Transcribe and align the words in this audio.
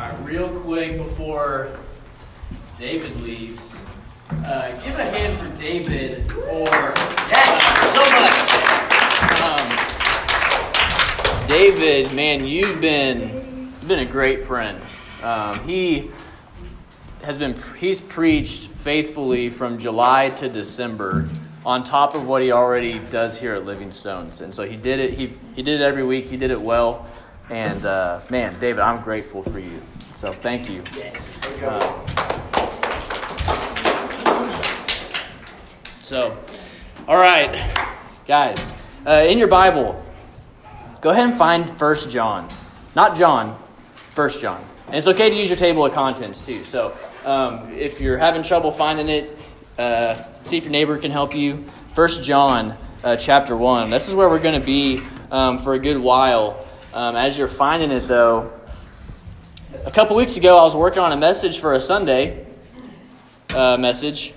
All 0.00 0.08
right, 0.08 0.24
real 0.24 0.48
quick 0.60 0.96
before 0.96 1.68
David 2.78 3.20
leaves, 3.20 3.82
uh, 4.46 4.70
give 4.82 4.98
a 4.98 5.04
hand 5.04 5.38
for 5.38 5.50
David 5.60 6.26
for 6.32 6.70
yes, 7.28 7.92
so 7.92 8.00
much. 8.16 8.40
Um, 11.36 11.46
David, 11.46 12.14
man, 12.14 12.46
you've 12.46 12.80
been 12.80 13.74
you've 13.78 13.88
been 13.88 13.98
a 13.98 14.10
great 14.10 14.44
friend. 14.44 14.82
Um, 15.22 15.62
he 15.68 16.10
has 17.20 17.36
been 17.36 17.54
he's 17.78 18.00
preached 18.00 18.70
faithfully 18.70 19.50
from 19.50 19.76
July 19.76 20.30
to 20.30 20.48
December 20.48 21.28
on 21.66 21.84
top 21.84 22.14
of 22.14 22.26
what 22.26 22.40
he 22.40 22.52
already 22.52 23.00
does 23.10 23.38
here 23.38 23.54
at 23.54 23.66
Living 23.66 23.90
Stones. 23.90 24.40
And 24.40 24.54
so 24.54 24.66
he 24.66 24.76
did 24.76 24.98
it 24.98 25.12
he 25.12 25.34
he 25.54 25.62
did 25.62 25.82
it 25.82 25.84
every 25.84 26.06
week. 26.06 26.26
He 26.26 26.38
did 26.38 26.50
it 26.50 26.62
well. 26.62 27.06
And 27.50 27.84
uh, 27.84 28.20
man, 28.30 28.58
David, 28.60 28.80
I'm 28.80 29.02
grateful 29.02 29.42
for 29.42 29.58
you. 29.58 29.82
So 30.16 30.32
thank 30.32 30.70
you. 30.70 30.82
So, 36.02 36.36
all 37.08 37.16
right, 37.16 37.56
guys, 38.26 38.72
uh, 39.06 39.26
in 39.28 39.38
your 39.38 39.48
Bible, 39.48 40.04
go 41.00 41.10
ahead 41.10 41.24
and 41.24 41.34
find 41.34 41.68
First 41.78 42.10
John, 42.10 42.48
not 42.94 43.16
John, 43.16 43.60
First 44.14 44.40
John. 44.40 44.64
And 44.86 44.96
it's 44.96 45.06
okay 45.06 45.30
to 45.30 45.36
use 45.36 45.48
your 45.48 45.56
table 45.56 45.84
of 45.84 45.92
contents 45.92 46.44
too. 46.44 46.64
So 46.64 46.96
um, 47.24 47.72
if 47.72 48.00
you're 48.00 48.18
having 48.18 48.42
trouble 48.42 48.72
finding 48.72 49.08
it, 49.08 49.38
uh, 49.78 50.22
see 50.44 50.56
if 50.56 50.64
your 50.64 50.72
neighbor 50.72 50.98
can 50.98 51.10
help 51.10 51.34
you. 51.34 51.64
First 51.94 52.22
John 52.22 52.76
uh, 53.02 53.16
chapter 53.16 53.56
one. 53.56 53.90
This 53.90 54.08
is 54.08 54.14
where 54.14 54.28
we're 54.28 54.40
going 54.40 54.60
to 54.60 54.66
be 54.66 55.00
um, 55.30 55.58
for 55.58 55.74
a 55.74 55.78
good 55.78 55.98
while. 55.98 56.66
Um, 56.92 57.14
as 57.14 57.38
you're 57.38 57.46
finding 57.46 57.92
it, 57.92 58.08
though, 58.08 58.52
a 59.86 59.92
couple 59.92 60.16
weeks 60.16 60.36
ago, 60.36 60.58
I 60.58 60.64
was 60.64 60.74
working 60.74 60.98
on 61.00 61.12
a 61.12 61.16
message 61.16 61.60
for 61.60 61.74
a 61.74 61.80
Sunday 61.80 62.44
uh, 63.54 63.76
message. 63.76 64.34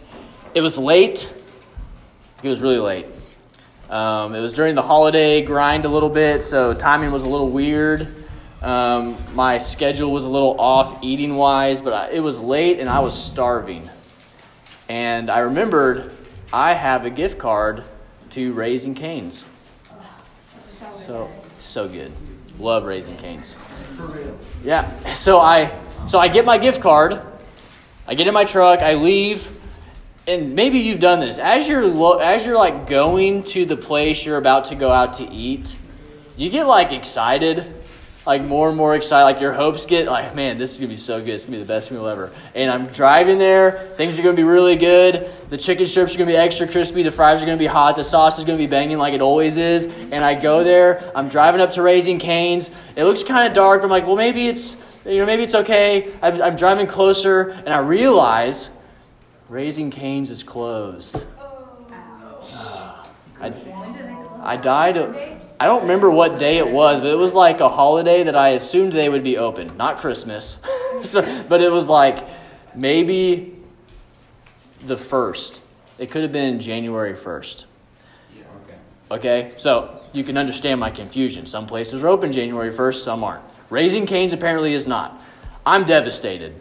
It 0.54 0.62
was 0.62 0.78
late. 0.78 1.34
It 2.44 2.50
was 2.50 2.62
really 2.62 2.78
late. 2.78 3.08
Um, 3.90 4.36
it 4.36 4.40
was 4.40 4.54
during 4.54 4.76
the 4.76 4.84
holiday 4.84 5.42
grind 5.42 5.86
a 5.86 5.90
little 5.90 6.10
bit, 6.12 6.44
so 6.44 6.76
timing 6.76 7.12
was 7.12 7.24
a 7.24 7.28
little 7.28 7.50
weird. 7.50 8.24
Um, 8.62 9.18
my 9.34 9.58
schedule 9.58 10.12
was 10.12 10.26
a 10.26 10.30
little 10.30 10.62
off 10.62 11.00
eating 11.04 11.36
wise, 11.36 11.82
but 11.82 11.94
I, 11.94 12.10
it 12.12 12.20
was 12.20 12.40
late 12.40 12.80
and 12.80 12.88
I 12.88 13.00
was 13.00 13.20
starving. 13.20 13.90
And 14.90 15.32
I 15.32 15.40
remembered 15.40 16.12
I 16.52 16.76
have 16.76 17.06
a 17.06 17.10
gift 17.10 17.40
card 17.40 17.84
to 18.32 18.54
Raising 18.54 18.94
Cane's. 18.94 19.44
So, 20.98 21.32
so 21.58 21.90
good. 21.90 22.12
Love 22.60 22.86
Raising 22.86 23.18
Cane's. 23.18 23.58
Yeah. 24.64 25.14
So 25.14 25.40
I 25.40 25.78
so 26.08 26.20
I 26.20 26.28
get 26.28 26.46
my 26.46 26.58
gift 26.58 26.82
card. 26.82 27.22
I 28.08 28.16
get 28.16 28.28
in 28.28 28.34
my 28.34 28.44
truck. 28.46 28.80
I 28.80 28.96
leave, 28.96 29.50
and 30.28 30.56
maybe 30.56 30.80
you've 30.80 31.00
done 31.00 31.20
this 31.20 31.40
as 31.40 31.68
you're 31.68 31.86
lo- 31.86 32.18
as 32.18 32.46
you're 32.46 32.58
like 32.58 32.88
going 32.88 33.44
to 33.46 33.66
the 33.66 33.78
place 33.78 34.26
you're 34.26 34.38
about 34.38 34.66
to 34.66 34.76
go 34.76 34.92
out 34.92 35.14
to 35.14 35.24
eat. 35.30 35.78
You 36.36 36.50
get 36.50 36.68
like 36.68 36.92
excited, 36.92 37.74
like 38.26 38.42
more 38.42 38.70
and 38.70 38.78
more 38.78 38.96
excited. 38.96 39.24
Like 39.24 39.42
your 39.42 39.54
hopes 39.54 39.86
get 39.86 40.08
like, 40.08 40.34
man, 40.36 40.58
this 40.58 40.74
is 40.74 40.80
gonna 40.80 40.90
be 40.90 40.96
so 40.96 41.20
good. 41.20 41.30
It's 41.30 41.46
gonna 41.46 41.58
be 41.58 41.64
the 41.64 41.68
best 41.68 41.92
meal 41.92 42.08
ever. 42.08 42.32
And 42.56 42.72
I'm 42.72 42.88
driving 42.88 43.38
there. 43.38 43.92
Things 43.98 44.18
are 44.18 44.24
gonna 44.24 44.36
be 44.36 44.44
really 44.44 44.78
good. 44.78 45.30
The 45.50 45.58
chicken 45.58 45.86
strips 45.86 46.16
are 46.16 46.18
gonna 46.18 46.32
be 46.32 46.38
extra 46.38 46.68
crispy. 46.68 47.04
The 47.04 47.12
fries 47.12 47.42
are 47.42 47.46
gonna 47.46 47.58
be 47.58 47.66
hot. 47.66 47.96
The 47.96 48.04
sauce 48.04 48.40
is 48.40 48.46
gonna 48.46 48.58
be 48.58 48.68
banging 48.68 48.98
like 48.98 49.14
it 49.14 49.22
always 49.22 49.58
is. 49.58 49.86
And 49.86 50.24
I 50.24 50.36
go 50.36 50.64
there. 50.64 51.12
I'm 51.16 51.28
driving 51.28 51.60
up 51.60 51.72
to 51.74 51.82
Raising 51.82 52.20
Cane's. 52.20 52.70
It 52.96 53.04
looks 53.04 53.24
kind 53.24 53.48
of 53.48 53.54
dark. 53.54 53.84
I'm 53.84 53.90
like, 53.90 54.08
well, 54.08 54.16
maybe 54.16 54.48
it's 54.48 54.78
you 55.06 55.18
know 55.18 55.26
maybe 55.26 55.44
it's 55.44 55.56
okay. 55.56 56.14
I'm, 56.22 56.42
I'm 56.42 56.56
driving 56.56 56.88
closer, 56.88 57.50
and 57.50 57.70
I 57.70 57.80
realize 57.80 58.70
Raising 59.50 59.92
Cane's 59.92 60.32
is 60.32 60.44
closed. 60.44 61.24
Oh. 61.38 63.06
I, 63.42 63.54
I 64.42 64.56
died. 64.56 65.43
I 65.64 65.66
don't 65.66 65.84
remember 65.84 66.12
what 66.12 66.40
day 66.40 66.58
it 66.58 66.70
was, 66.70 67.00
but 67.00 67.10
it 67.10 67.18
was 67.18 67.34
like 67.34 67.62
a 67.62 67.70
holiday 67.70 68.24
that 68.24 68.36
I 68.36 68.50
assumed 68.50 68.92
they 68.92 69.08
would 69.08 69.24
be 69.24 69.38
open. 69.38 69.78
Not 69.78 69.96
Christmas, 69.96 70.60
so, 71.04 71.22
but 71.48 71.62
it 71.62 71.72
was 71.72 71.88
like 71.88 72.28
maybe 72.76 73.56
the 74.80 74.98
first. 74.98 75.62
It 75.98 76.12
could 76.12 76.24
have 76.24 76.34
been 76.34 76.60
January 76.60 77.16
first. 77.16 77.66
Okay, 79.10 79.54
so 79.56 80.02
you 80.12 80.26
can 80.26 80.38
understand 80.38 80.82
my 80.82 80.92
confusion. 80.92 81.46
Some 81.46 81.66
places 81.66 82.04
are 82.04 82.10
open 82.10 82.34
January 82.34 82.70
1st, 82.70 82.96
some 82.96 83.24
aren't. 83.24 83.46
Raising 83.70 84.06
Cane's 84.06 84.34
apparently 84.34 84.74
is 84.74 84.86
not. 84.86 85.22
I'm 85.66 85.86
devastated. 85.86 86.56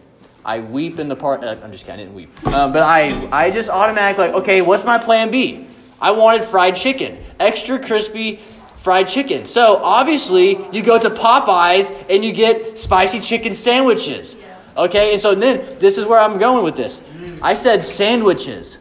I 0.44 0.60
weep 0.60 1.00
in 1.00 1.08
the 1.08 1.16
part. 1.16 1.42
uh, 1.42 1.56
I'm 1.60 1.72
just 1.72 1.86
kidding, 1.86 1.98
I 1.98 2.04
didn't 2.04 2.14
weep. 2.14 2.46
Um, 2.46 2.72
but 2.72 2.82
I, 2.84 3.08
I 3.32 3.50
just 3.50 3.68
automatically, 3.68 4.26
like, 4.28 4.36
okay, 4.42 4.62
what's 4.62 4.84
my 4.84 4.98
plan 4.98 5.32
B? 5.32 5.66
I 6.00 6.10
wanted 6.12 6.44
fried 6.44 6.76
chicken, 6.76 7.18
extra 7.40 7.78
crispy 7.78 8.40
fried 8.82 9.08
chicken. 9.08 9.46
So 9.46 9.76
obviously, 9.76 10.58
you 10.72 10.82
go 10.82 10.98
to 10.98 11.08
Popeyes 11.08 11.90
and 12.10 12.24
you 12.24 12.32
get 12.32 12.78
spicy 12.78 13.20
chicken 13.20 13.54
sandwiches. 13.54 14.36
Okay, 14.76 15.12
and 15.12 15.20
so 15.20 15.34
then 15.34 15.78
this 15.78 15.98
is 15.98 16.04
where 16.06 16.18
I'm 16.18 16.38
going 16.38 16.64
with 16.64 16.76
this. 16.76 17.02
I 17.40 17.54
said 17.54 17.84
sandwiches, 17.84 18.78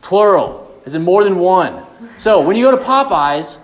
plural, 0.00 0.74
is 0.84 0.94
in 0.94 1.02
more 1.02 1.22
than 1.22 1.38
one. 1.38 1.84
So 2.18 2.40
when 2.40 2.56
you 2.56 2.64
go 2.64 2.76
to 2.76 2.82
Popeyes, 2.82 3.58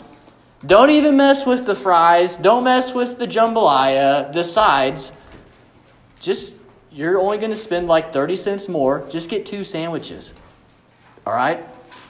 don't 0.64 0.90
even 0.90 1.16
mess 1.16 1.44
with 1.44 1.66
the 1.66 1.74
fries. 1.74 2.36
Don't 2.36 2.64
mess 2.64 2.94
with 2.94 3.18
the 3.18 3.26
jambalaya, 3.26 4.32
the 4.32 4.44
sides. 4.44 5.12
Just, 6.20 6.54
you're 6.90 7.18
only 7.18 7.38
going 7.38 7.50
to 7.50 7.56
spend 7.56 7.88
like 7.88 8.12
30 8.12 8.36
cents 8.36 8.68
more. 8.68 9.06
Just 9.10 9.28
get 9.28 9.44
two 9.44 9.64
sandwiches. 9.64 10.34
All 11.26 11.34
right? 11.34 11.64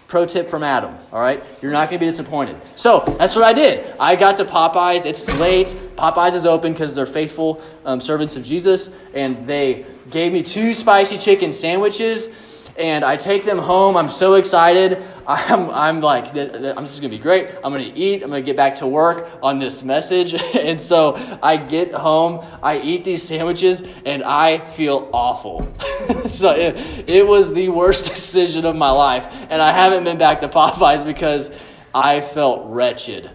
Pro 0.06 0.26
tip 0.26 0.48
from 0.48 0.62
Adam. 0.62 0.97
All 1.12 1.20
right? 1.20 1.42
You're 1.62 1.72
not 1.72 1.88
going 1.88 1.98
to 1.98 2.04
be 2.04 2.10
disappointed. 2.10 2.56
So 2.76 3.03
that's 3.19 3.34
what 3.34 3.44
I 3.44 3.53
did. 3.53 3.94
I 3.98 4.16
got 4.16 4.37
to 4.37 4.44
Popeyes. 4.44 5.06
It's 5.06 5.26
late. 5.38 5.69
Popeyes 5.97 6.34
is 6.34 6.47
open 6.47 6.72
because 6.72 6.94
they're 6.94 7.06
faithful 7.06 7.62
um, 7.84 8.00
servants 8.00 8.37
of 8.37 8.44
Jesus. 8.44 8.91
And 9.15 9.47
they 9.47 9.87
gave 10.10 10.32
me 10.32 10.42
two 10.42 10.75
spicy 10.75 11.19
chicken 11.19 11.53
sandwiches 11.53 12.28
and 12.76 13.04
I 13.04 13.16
take 13.16 13.44
them 13.44 13.58
home. 13.58 13.96
I'm 13.96 14.10
so 14.10 14.34
excited. 14.34 15.02
I'm, 15.26 15.70
I'm 15.70 16.00
like, 16.00 16.36
I'm 16.36 16.84
just 16.84 17.00
gonna 17.00 17.10
be 17.10 17.18
great. 17.18 17.50
I'm 17.62 17.72
gonna 17.72 17.92
eat. 17.94 18.22
I'm 18.22 18.28
gonna 18.28 18.42
get 18.42 18.56
back 18.56 18.76
to 18.76 18.86
work 18.86 19.28
on 19.42 19.58
this 19.58 19.82
message. 19.82 20.34
And 20.64 20.80
so 20.80 21.14
I 21.42 21.56
get 21.56 21.92
home, 21.92 22.44
I 22.62 22.78
eat 22.78 23.04
these 23.04 23.22
sandwiches, 23.22 23.82
and 24.06 24.22
I 24.22 24.58
feel 24.58 25.10
awful. 25.12 25.68
so 26.26 26.52
it, 26.52 27.08
it 27.08 27.26
was 27.26 27.52
the 27.52 27.68
worst 27.68 28.10
decision 28.10 28.64
of 28.64 28.74
my 28.74 28.91
life. 28.91 29.26
And 29.50 29.60
I 29.60 29.72
haven't 29.72 30.04
been 30.04 30.16
back 30.16 30.41
to 30.41 30.48
Popeyes 30.48 31.04
because 31.04 31.50
I 31.94 32.22
felt 32.22 32.66
wretched. 32.70 33.30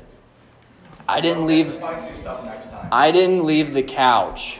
I 1.08 1.22
didn't 1.22 1.46
leave. 1.46 1.82
I 2.92 3.12
didn't 3.12 3.46
leave 3.46 3.74
the 3.74 3.84
couch. 3.84 4.60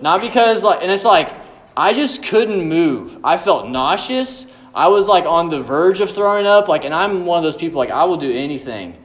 Not 0.00 0.20
because 0.20 0.62
like, 0.62 0.82
and 0.82 0.90
it's 0.90 1.04
like 1.04 1.30
I 1.78 1.92
just 1.92 2.24
couldn't 2.24 2.68
move. 2.68 3.18
I 3.22 3.36
felt 3.36 3.68
nauseous. 3.68 4.48
I 4.74 4.88
was 4.88 5.06
like 5.06 5.26
on 5.26 5.48
the 5.48 5.62
verge 5.62 6.00
of 6.00 6.10
throwing 6.10 6.44
up. 6.44 6.66
Like, 6.66 6.84
and 6.84 6.92
I'm 6.92 7.24
one 7.24 7.38
of 7.38 7.44
those 7.44 7.56
people 7.56 7.78
like 7.78 7.92
I 7.92 8.02
will 8.02 8.16
do 8.16 8.32
anything 8.32 8.98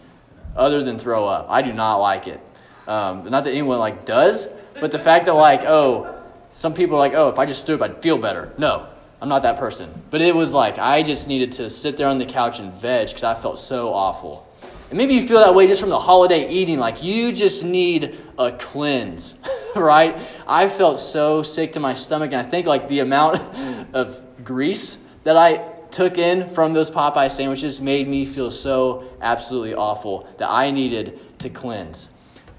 other 0.56 0.84
than 0.84 0.98
throw 0.98 1.28
up. 1.28 1.46
I 1.52 1.62
do 1.62 1.72
not 1.72 1.98
like 1.98 2.28
it. 2.28 2.40
Um, 2.88 3.30
not 3.30 3.44
that 3.44 3.52
anyone 3.52 3.78
like 3.78 4.06
does, 4.06 4.50
but 4.80 4.90
the 4.90 4.98
fact 4.98 5.26
that 5.28 5.36
like 5.36 5.62
oh, 5.66 6.20
some 6.54 6.74
people 6.74 6.96
are 6.96 7.00
like 7.00 7.14
oh, 7.14 7.30
if 7.30 7.38
I 7.38 7.46
just 7.46 7.68
threw 7.68 7.76
up, 7.76 7.84
I'd 7.84 8.02
feel 8.02 8.18
better. 8.18 8.52
No, 8.58 8.88
I'm 9.22 9.30
not 9.30 9.44
that 9.44 9.60
person. 9.60 9.94
But 10.10 10.22
it 10.22 10.36
was 10.36 10.52
like 10.52 10.80
I 10.80 11.04
just 11.04 11.28
needed 11.28 11.52
to 11.54 11.70
sit 11.70 11.96
there 11.96 12.08
on 12.08 12.18
the 12.18 12.26
couch 12.26 12.60
and 12.60 12.74
veg 12.74 13.10
because 13.10 13.24
I 13.24 13.36
felt 13.36 13.60
so 13.60 13.94
awful. 13.94 14.48
And 14.94 15.00
maybe 15.00 15.16
you 15.16 15.28
feel 15.28 15.40
that 15.40 15.56
way 15.56 15.66
just 15.66 15.82
from 15.82 15.90
the 15.90 15.98
holiday 15.98 16.48
eating, 16.48 16.78
like 16.78 17.02
you 17.02 17.32
just 17.32 17.64
need 17.64 18.16
a 18.38 18.52
cleanse, 18.52 19.34
right? 19.76 20.22
I 20.48 20.68
felt 20.68 21.00
so 21.00 21.42
sick 21.42 21.72
to 21.72 21.80
my 21.80 21.96
stomach, 21.96 22.32
and 22.32 22.40
I 22.40 22.44
think 22.48 22.68
like 22.68 22.88
the 22.88 23.00
amount 23.00 23.42
of 23.96 24.24
grease 24.44 25.00
that 25.24 25.36
I 25.36 25.68
took 25.90 26.20
in 26.20 26.48
from 26.48 26.74
those 26.74 26.92
Popeye 26.92 27.32
sandwiches 27.32 27.82
made 27.82 28.08
me 28.08 28.24
feel 28.24 28.52
so 28.52 29.06
absolutely 29.20 29.74
awful 29.74 30.28
that 30.38 30.52
I 30.52 30.70
needed 30.70 31.20
to 31.40 31.50
cleanse 31.50 32.10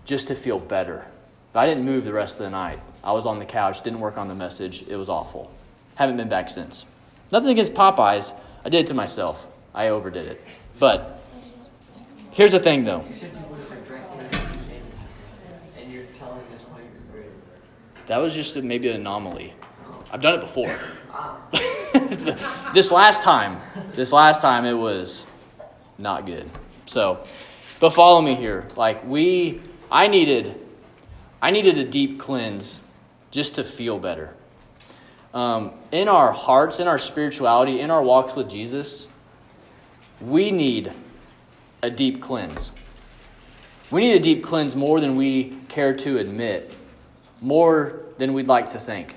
just 0.04 0.26
to 0.26 0.34
feel 0.34 0.58
better. 0.58 1.06
But 1.52 1.60
I 1.60 1.66
didn't 1.66 1.84
move 1.84 2.04
the 2.04 2.12
rest 2.12 2.40
of 2.40 2.46
the 2.46 2.50
night. 2.50 2.80
I 3.04 3.12
was 3.12 3.26
on 3.26 3.38
the 3.38 3.46
couch, 3.46 3.80
didn't 3.82 4.00
work 4.00 4.18
on 4.18 4.26
the 4.26 4.34
message. 4.34 4.82
It 4.88 4.96
was 4.96 5.08
awful. 5.08 5.52
Haven't 5.94 6.16
been 6.16 6.28
back 6.28 6.50
since. 6.50 6.84
Nothing 7.30 7.50
against 7.50 7.74
Popeyes. 7.74 8.34
I 8.64 8.70
did 8.70 8.80
it 8.80 8.86
to 8.88 8.94
myself. 8.94 9.46
I 9.72 9.90
overdid 9.90 10.26
it. 10.26 10.42
But 10.80 11.20
here's 12.34 12.52
the 12.52 12.60
thing, 12.60 12.84
though. 12.84 13.04
That 18.06 18.18
was 18.18 18.34
just 18.34 18.56
a, 18.56 18.62
maybe 18.62 18.88
an 18.88 18.96
anomaly. 18.96 19.54
I've 20.12 20.20
done 20.20 20.34
it 20.34 20.40
before. 20.42 20.76
this 22.74 22.90
last 22.92 23.22
time, 23.22 23.60
this 23.94 24.12
last 24.12 24.42
time 24.42 24.66
it 24.66 24.74
was 24.74 25.26
not 25.96 26.26
good. 26.26 26.48
So, 26.86 27.24
but 27.80 27.90
follow 27.90 28.20
me 28.20 28.34
here. 28.34 28.68
Like 28.76 29.04
we, 29.06 29.62
I 29.90 30.08
needed, 30.08 30.60
I 31.40 31.50
needed 31.50 31.78
a 31.78 31.84
deep 31.84 32.18
cleanse 32.18 32.80
just 33.30 33.54
to 33.54 33.64
feel 33.64 33.98
better. 33.98 34.34
Um, 35.32 35.72
in 35.90 36.08
our 36.08 36.32
hearts, 36.32 36.78
in 36.78 36.86
our 36.86 36.98
spirituality, 36.98 37.80
in 37.80 37.90
our 37.90 38.02
walks 38.02 38.34
with 38.34 38.48
Jesus, 38.48 39.08
we 40.20 40.50
need 40.50 40.92
a 41.84 41.90
deep 41.90 42.22
cleanse. 42.22 42.72
We 43.90 44.00
need 44.00 44.16
a 44.16 44.20
deep 44.20 44.42
cleanse 44.42 44.74
more 44.74 45.00
than 45.00 45.16
we 45.16 45.56
care 45.68 45.94
to 45.96 46.18
admit, 46.18 46.74
more 47.40 48.00
than 48.18 48.32
we'd 48.32 48.48
like 48.48 48.70
to 48.72 48.78
think. 48.78 49.14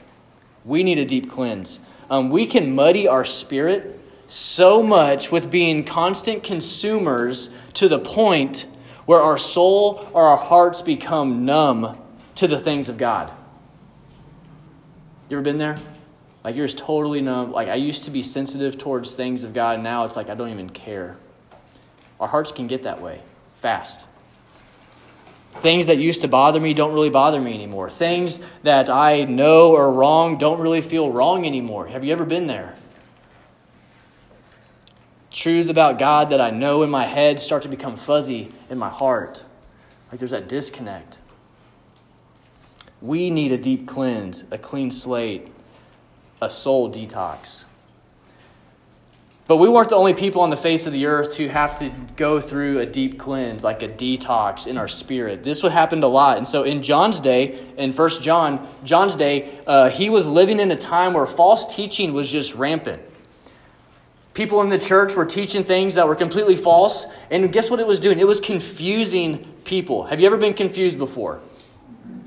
We 0.66 0.84
need 0.84 0.98
a 0.98 1.06
deep 1.06 1.30
cleanse. 1.30 1.80
Um, 2.10 2.30
we 2.30 2.46
can 2.46 2.76
muddy 2.76 3.08
our 3.08 3.24
spirit 3.24 4.00
so 4.28 4.84
much 4.84 5.32
with 5.32 5.50
being 5.50 5.86
constant 5.86 6.44
consumers 6.44 7.50
to 7.74 7.88
the 7.88 8.00
point 8.00 8.66
where 9.06 9.22
our 9.22 9.38
soul 9.38 10.10
or 10.14 10.28
our 10.28 10.38
hearts 10.38 10.82
become 10.82 11.46
numb 11.46 11.98
to 12.36 12.48
the 12.48 12.60
things 12.60 12.90
of 12.90 12.98
God. 12.98 13.32
You 15.30 15.38
ever 15.38 15.44
been 15.44 15.58
there? 15.58 15.78
Like 16.44 16.56
you're 16.56 16.68
just 16.68 16.78
totally 16.78 17.22
numb. 17.22 17.54
Like 17.54 17.70
I 17.70 17.76
used 17.76 18.04
to 18.04 18.12
be 18.12 18.22
sensitive 18.22 18.78
towards 18.78 19.16
things 19.16 19.44
of 19.44 19.54
God, 19.54 19.76
and 19.76 19.84
now 19.84 20.04
it's 20.04 20.18
like 20.18 20.30
I 20.30 20.36
don't 20.36 20.50
even 20.50 20.70
care. 20.70 21.18
Our 22.20 22.28
hearts 22.28 22.52
can 22.52 22.68
get 22.68 22.84
that 22.84 23.02
way 23.02 23.22
fast. 23.62 24.06
Things 25.52 25.88
that 25.88 25.98
used 25.98 26.22
to 26.22 26.28
bother 26.28 26.60
me 26.60 26.74
don't 26.74 26.94
really 26.94 27.10
bother 27.10 27.42
me 27.42 27.54
anymore. 27.54 27.90
Things 27.90 28.40
that 28.64 28.90
I 28.90 29.24
know 29.24 29.76
are 29.76 29.92
wrong 29.92 30.38
don't 30.38 30.60
really 30.60 30.82
feel 30.82 31.12
wrong 31.12 31.46
anymore. 31.46 31.88
Have 31.88 32.04
you 32.04 32.14
ever 32.14 32.26
been 32.26 32.48
there? 32.48 32.76
Truths 35.32 35.70
about 35.70 36.00
God 36.00 36.30
that 36.30 36.42
I 36.42 36.52
know 36.52 36.84
in 36.84 36.90
my 36.90 37.06
head 37.06 37.40
start 37.40 37.64
to 37.64 37.70
become 37.70 37.96
fuzzy 37.96 38.52
in 38.70 38.78
my 38.78 38.90
heart. 38.90 39.44
Like 40.12 40.20
there's 40.20 40.32
that 40.32 40.48
disconnect. 40.48 41.20
We 43.02 43.30
need 43.30 43.52
a 43.52 43.58
deep 43.58 43.88
cleanse, 43.88 44.44
a 44.52 44.58
clean 44.58 44.90
slate, 44.90 45.48
a 46.42 46.50
soul 46.50 46.92
detox. 46.92 47.66
But 49.48 49.58
we 49.58 49.70
weren't 49.70 49.88
the 49.90 49.96
only 49.96 50.14
people 50.14 50.42
on 50.42 50.50
the 50.50 50.58
face 50.58 50.88
of 50.88 50.94
the 50.94 51.06
earth 51.06 51.36
to 51.36 51.48
have 51.48 51.74
to 51.76 51.90
go 52.18 52.42
through 52.42 52.80
a 52.80 52.86
deep 52.86 53.18
cleanse, 53.18 53.64
like 53.64 53.82
a 53.82 53.88
detox 53.88 54.68
in 54.68 54.78
our 54.78 54.90
spirit. 54.90 55.42
This 55.44 55.64
would 55.64 55.72
happen 55.72 56.04
a 56.04 56.08
lot. 56.08 56.38
And 56.38 56.46
so 56.46 56.64
in 56.64 56.84
John's 56.84 57.22
day, 57.22 57.58
in 57.78 57.94
First 57.94 58.22
John, 58.22 58.68
John's 58.84 59.16
day, 59.16 59.58
uh, 59.66 59.90
he 59.90 60.10
was 60.10 60.28
living 60.28 60.60
in 60.60 60.70
a 60.72 60.76
time 60.76 61.14
where 61.14 61.26
false 61.26 61.74
teaching 61.74 62.14
was 62.14 62.30
just 62.30 62.56
rampant. 62.56 63.02
People 64.34 64.62
in 64.62 64.70
the 64.70 64.78
church 64.78 65.16
were 65.16 65.26
teaching 65.26 65.64
things 65.64 65.96
that 65.96 66.08
were 66.08 66.16
completely 66.16 66.58
false. 66.58 67.08
And 67.32 67.52
guess 67.52 67.72
what 67.72 67.80
it 67.80 67.88
was 67.88 68.02
doing? 68.02 68.20
It 68.20 68.28
was 68.28 68.42
confusing 68.42 69.46
people. 69.64 70.04
Have 70.04 70.20
you 70.20 70.28
ever 70.28 70.38
been 70.38 70.54
confused 70.54 70.98
before? 70.98 71.40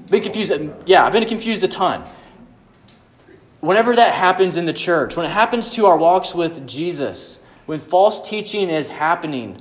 Been 0.09 0.23
confused? 0.23 0.53
Yeah, 0.87 1.05
I've 1.05 1.13
been 1.13 1.29
confused 1.29 1.63
a 1.65 1.69
ton 1.69 2.09
whenever 3.61 3.95
that 3.97 4.15
happens 4.15 4.57
in 4.57 4.65
the 4.65 4.73
church, 4.73 5.17
when 5.17 5.27
it 5.27 5.31
happens 5.31 5.71
to 5.71 5.87
our 5.87 5.97
walks 5.97 6.35
with 6.35 6.67
Jesus, 6.67 7.39
when 7.67 7.79
false 7.79 8.29
teaching 8.29 8.69
is 8.69 8.89
happening, 8.89 9.61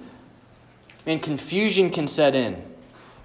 and 1.06 1.22
confusion 1.22 1.90
can 1.90 2.08
set 2.08 2.36
in. 2.36 2.62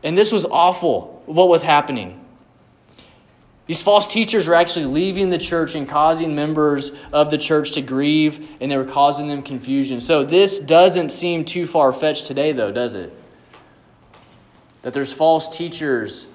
And 0.03 0.17
this 0.17 0.33
was 0.33 0.45
awful, 0.45 1.23
what 1.27 1.49
was 1.49 1.63
happening. 1.63 2.21
These 3.67 3.83
false 3.83 4.07
teachers 4.07 4.47
were 4.47 4.55
actually 4.55 4.85
leaving 4.85 5.31
the 5.31 5.39
church 5.39 5.75
and 5.75 5.89
causing 5.89 6.35
members 6.35 6.93
of 7.13 7.31
the 7.31 7.39
church 7.39 7.73
to 7.73 7.83
grieve, 7.83 8.51
and 8.61 8.71
they 8.71 8.77
were 8.77 8.85
causing 8.85 9.27
them 9.27 9.43
confusion. 9.43 10.01
So, 10.01 10.23
this 10.23 10.59
doesn't 10.59 11.09
seem 11.11 11.47
too 11.47 11.67
far 11.67 11.93
fetched 11.93 12.27
today, 12.27 12.53
though, 12.53 12.71
does 12.71 12.95
it? 12.95 13.17
That 14.83 14.93
there's 14.93 15.13
false 15.13 15.49
teachers 15.49 16.27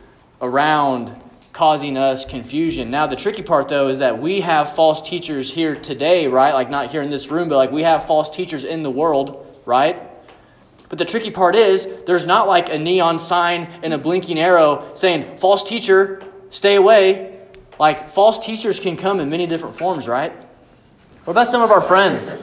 around 0.42 1.22
causing 1.60 1.98
us 1.98 2.24
confusion. 2.24 2.90
Now, 2.90 3.06
the 3.06 3.18
tricky 3.18 3.42
part, 3.42 3.68
though, 3.68 3.90
is 3.90 4.00
that 4.00 4.18
we 4.18 4.40
have 4.40 4.78
false 4.78 5.02
teachers 5.02 5.52
here 5.52 5.76
today, 5.76 6.26
right? 6.28 6.54
Like, 6.54 6.70
not 6.70 6.90
here 6.90 7.02
in 7.02 7.10
this 7.10 7.30
room, 7.30 7.50
but 7.50 7.58
like 7.58 7.70
we 7.70 7.84
have 7.84 8.08
false 8.08 8.30
teachers 8.30 8.64
in 8.64 8.82
the 8.82 8.90
world, 8.90 9.46
right? 9.66 10.02
But 10.88 11.00
the 11.00 11.04
tricky 11.04 11.32
part 11.32 11.58
is 11.58 11.86
there's 12.06 12.26
not 12.26 12.48
like 12.48 12.70
a 12.70 12.78
neon 12.78 13.20
sign 13.20 13.68
and 13.84 13.94
a 13.94 13.98
blinking 13.98 14.40
arrow 14.40 14.90
saying, 14.96 15.38
false 15.38 15.68
teacher, 15.68 16.24
stay 16.50 16.76
away. 16.76 17.38
Like, 17.78 18.10
false 18.10 18.40
teachers 18.40 18.80
can 18.80 18.96
come 18.96 19.20
in 19.20 19.30
many 19.30 19.46
different 19.46 19.76
forms, 19.76 20.08
right? 20.08 20.32
What 21.26 21.32
about 21.32 21.50
some 21.50 21.62
of 21.62 21.72
our 21.72 21.82
friends? 21.82 22.34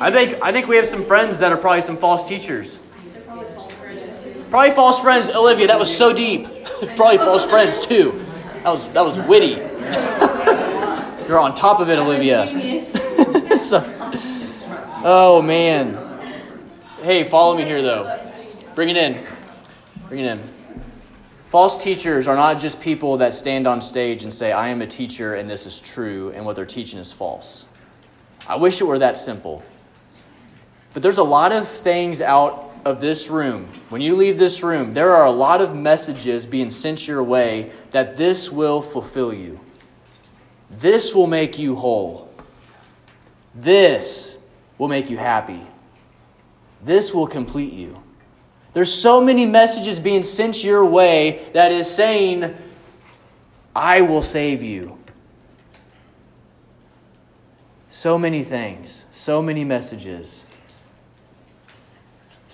I 0.00 0.10
think, 0.10 0.42
I 0.42 0.50
think 0.50 0.66
we 0.66 0.74
have 0.74 0.88
some 0.88 1.04
friends 1.04 1.38
that 1.38 1.52
are 1.52 1.56
probably 1.56 1.82
some 1.82 1.98
false 1.98 2.28
teachers. 2.28 2.76
Probably 4.54 4.70
false 4.72 5.00
friends. 5.00 5.30
Olivia, 5.30 5.66
that 5.66 5.80
was 5.80 5.92
so 5.92 6.12
deep. 6.12 6.46
Probably 6.94 7.18
false 7.18 7.44
friends 7.44 7.84
too. 7.84 8.12
That 8.62 8.70
was 8.70 8.88
that 8.92 9.04
was 9.04 9.18
witty. 9.18 9.54
You're 11.28 11.40
on 11.40 11.54
top 11.56 11.80
of 11.80 11.90
it, 11.90 11.98
Olivia. 11.98 12.46
so, 13.58 13.82
oh 15.04 15.42
man. 15.42 15.98
Hey, 17.02 17.24
follow 17.24 17.56
me 17.56 17.64
here 17.64 17.82
though. 17.82 18.30
Bring 18.76 18.90
it 18.90 18.96
in. 18.96 19.20
Bring 20.06 20.20
it 20.20 20.26
in. 20.26 20.40
False 21.46 21.82
teachers 21.82 22.28
are 22.28 22.36
not 22.36 22.60
just 22.60 22.80
people 22.80 23.16
that 23.16 23.34
stand 23.34 23.66
on 23.66 23.80
stage 23.80 24.22
and 24.22 24.32
say, 24.32 24.52
I 24.52 24.68
am 24.68 24.82
a 24.82 24.86
teacher 24.86 25.34
and 25.34 25.50
this 25.50 25.66
is 25.66 25.80
true 25.80 26.30
and 26.30 26.46
what 26.46 26.54
they're 26.54 26.64
teaching 26.64 27.00
is 27.00 27.12
false. 27.12 27.66
I 28.48 28.54
wish 28.54 28.80
it 28.80 28.84
were 28.84 29.00
that 29.00 29.18
simple. 29.18 29.64
But 30.92 31.02
there's 31.02 31.18
a 31.18 31.24
lot 31.24 31.50
of 31.50 31.66
things 31.66 32.20
out 32.20 32.63
of 32.84 33.00
this 33.00 33.30
room, 33.30 33.66
when 33.88 34.00
you 34.00 34.14
leave 34.14 34.38
this 34.38 34.62
room, 34.62 34.92
there 34.92 35.14
are 35.14 35.26
a 35.26 35.30
lot 35.30 35.60
of 35.60 35.74
messages 35.74 36.44
being 36.44 36.70
sent 36.70 37.08
your 37.08 37.22
way 37.22 37.70
that 37.90 38.16
this 38.16 38.52
will 38.52 38.82
fulfill 38.82 39.32
you. 39.32 39.58
This 40.70 41.14
will 41.14 41.26
make 41.26 41.58
you 41.58 41.74
whole. 41.76 42.30
This 43.54 44.38
will 44.78 44.88
make 44.88 45.08
you 45.08 45.16
happy. 45.16 45.62
This 46.82 47.14
will 47.14 47.26
complete 47.26 47.72
you. 47.72 48.02
There's 48.72 48.92
so 48.92 49.20
many 49.20 49.46
messages 49.46 50.00
being 50.00 50.22
sent 50.22 50.64
your 50.64 50.84
way 50.84 51.48
that 51.54 51.72
is 51.72 51.88
saying, 51.88 52.54
I 53.74 54.02
will 54.02 54.22
save 54.22 54.62
you. 54.62 54.98
So 57.90 58.18
many 58.18 58.42
things, 58.42 59.04
so 59.12 59.40
many 59.40 59.64
messages 59.64 60.43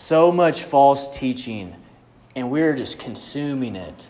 so 0.00 0.32
much 0.32 0.62
false 0.62 1.18
teaching, 1.18 1.76
and 2.34 2.50
we're 2.50 2.74
just 2.74 2.98
consuming 2.98 3.76
it. 3.76 4.08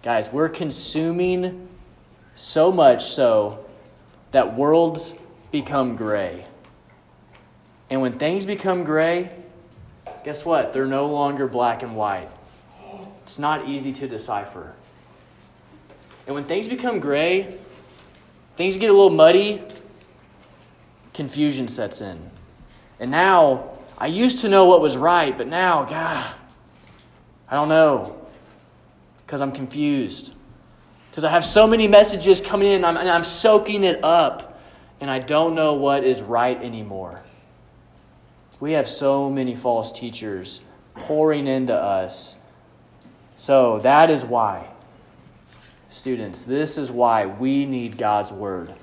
Guys, 0.00 0.32
we're 0.32 0.48
consuming 0.48 1.68
so 2.36 2.70
much 2.70 3.04
so 3.04 3.66
that 4.30 4.56
worlds 4.56 5.14
become 5.50 5.96
gray. 5.96 6.46
And 7.90 8.00
when 8.00 8.16
things 8.16 8.46
become 8.46 8.84
gray, 8.84 9.32
guess 10.22 10.44
what? 10.44 10.72
They're 10.72 10.86
no 10.86 11.06
longer 11.06 11.48
black 11.48 11.82
and 11.82 11.96
white. 11.96 12.28
It's 13.24 13.40
not 13.40 13.66
easy 13.66 13.92
to 13.94 14.06
decipher. 14.06 14.72
And 16.26 16.34
when 16.36 16.44
things 16.44 16.68
become 16.68 17.00
gray, 17.00 17.58
things 18.56 18.76
get 18.76 18.88
a 18.88 18.92
little 18.92 19.10
muddy, 19.10 19.62
confusion 21.12 21.66
sets 21.66 22.02
in. 22.02 22.30
And 23.00 23.10
now 23.10 23.77
I 24.00 24.06
used 24.06 24.42
to 24.42 24.48
know 24.48 24.66
what 24.66 24.80
was 24.80 24.96
right, 24.96 25.36
but 25.36 25.48
now, 25.48 25.84
God, 25.84 26.34
I 27.48 27.54
don't 27.54 27.68
know 27.68 28.14
because 29.26 29.42
I'm 29.42 29.52
confused. 29.52 30.34
Because 31.10 31.24
I 31.24 31.30
have 31.30 31.44
so 31.44 31.66
many 31.66 31.88
messages 31.88 32.40
coming 32.40 32.68
in 32.68 32.76
and 32.76 32.86
I'm, 32.86 32.96
and 32.96 33.10
I'm 33.10 33.24
soaking 33.24 33.82
it 33.82 34.02
up, 34.04 34.62
and 35.00 35.10
I 35.10 35.18
don't 35.18 35.54
know 35.56 35.74
what 35.74 36.04
is 36.04 36.22
right 36.22 36.56
anymore. 36.62 37.20
We 38.60 38.72
have 38.72 38.88
so 38.88 39.28
many 39.28 39.56
false 39.56 39.90
teachers 39.90 40.60
pouring 40.94 41.48
into 41.48 41.74
us. 41.74 42.36
So 43.36 43.80
that 43.80 44.10
is 44.10 44.24
why, 44.24 44.68
students, 45.90 46.44
this 46.44 46.78
is 46.78 46.90
why 46.90 47.26
we 47.26 47.66
need 47.66 47.98
God's 47.98 48.32
Word 48.32 48.74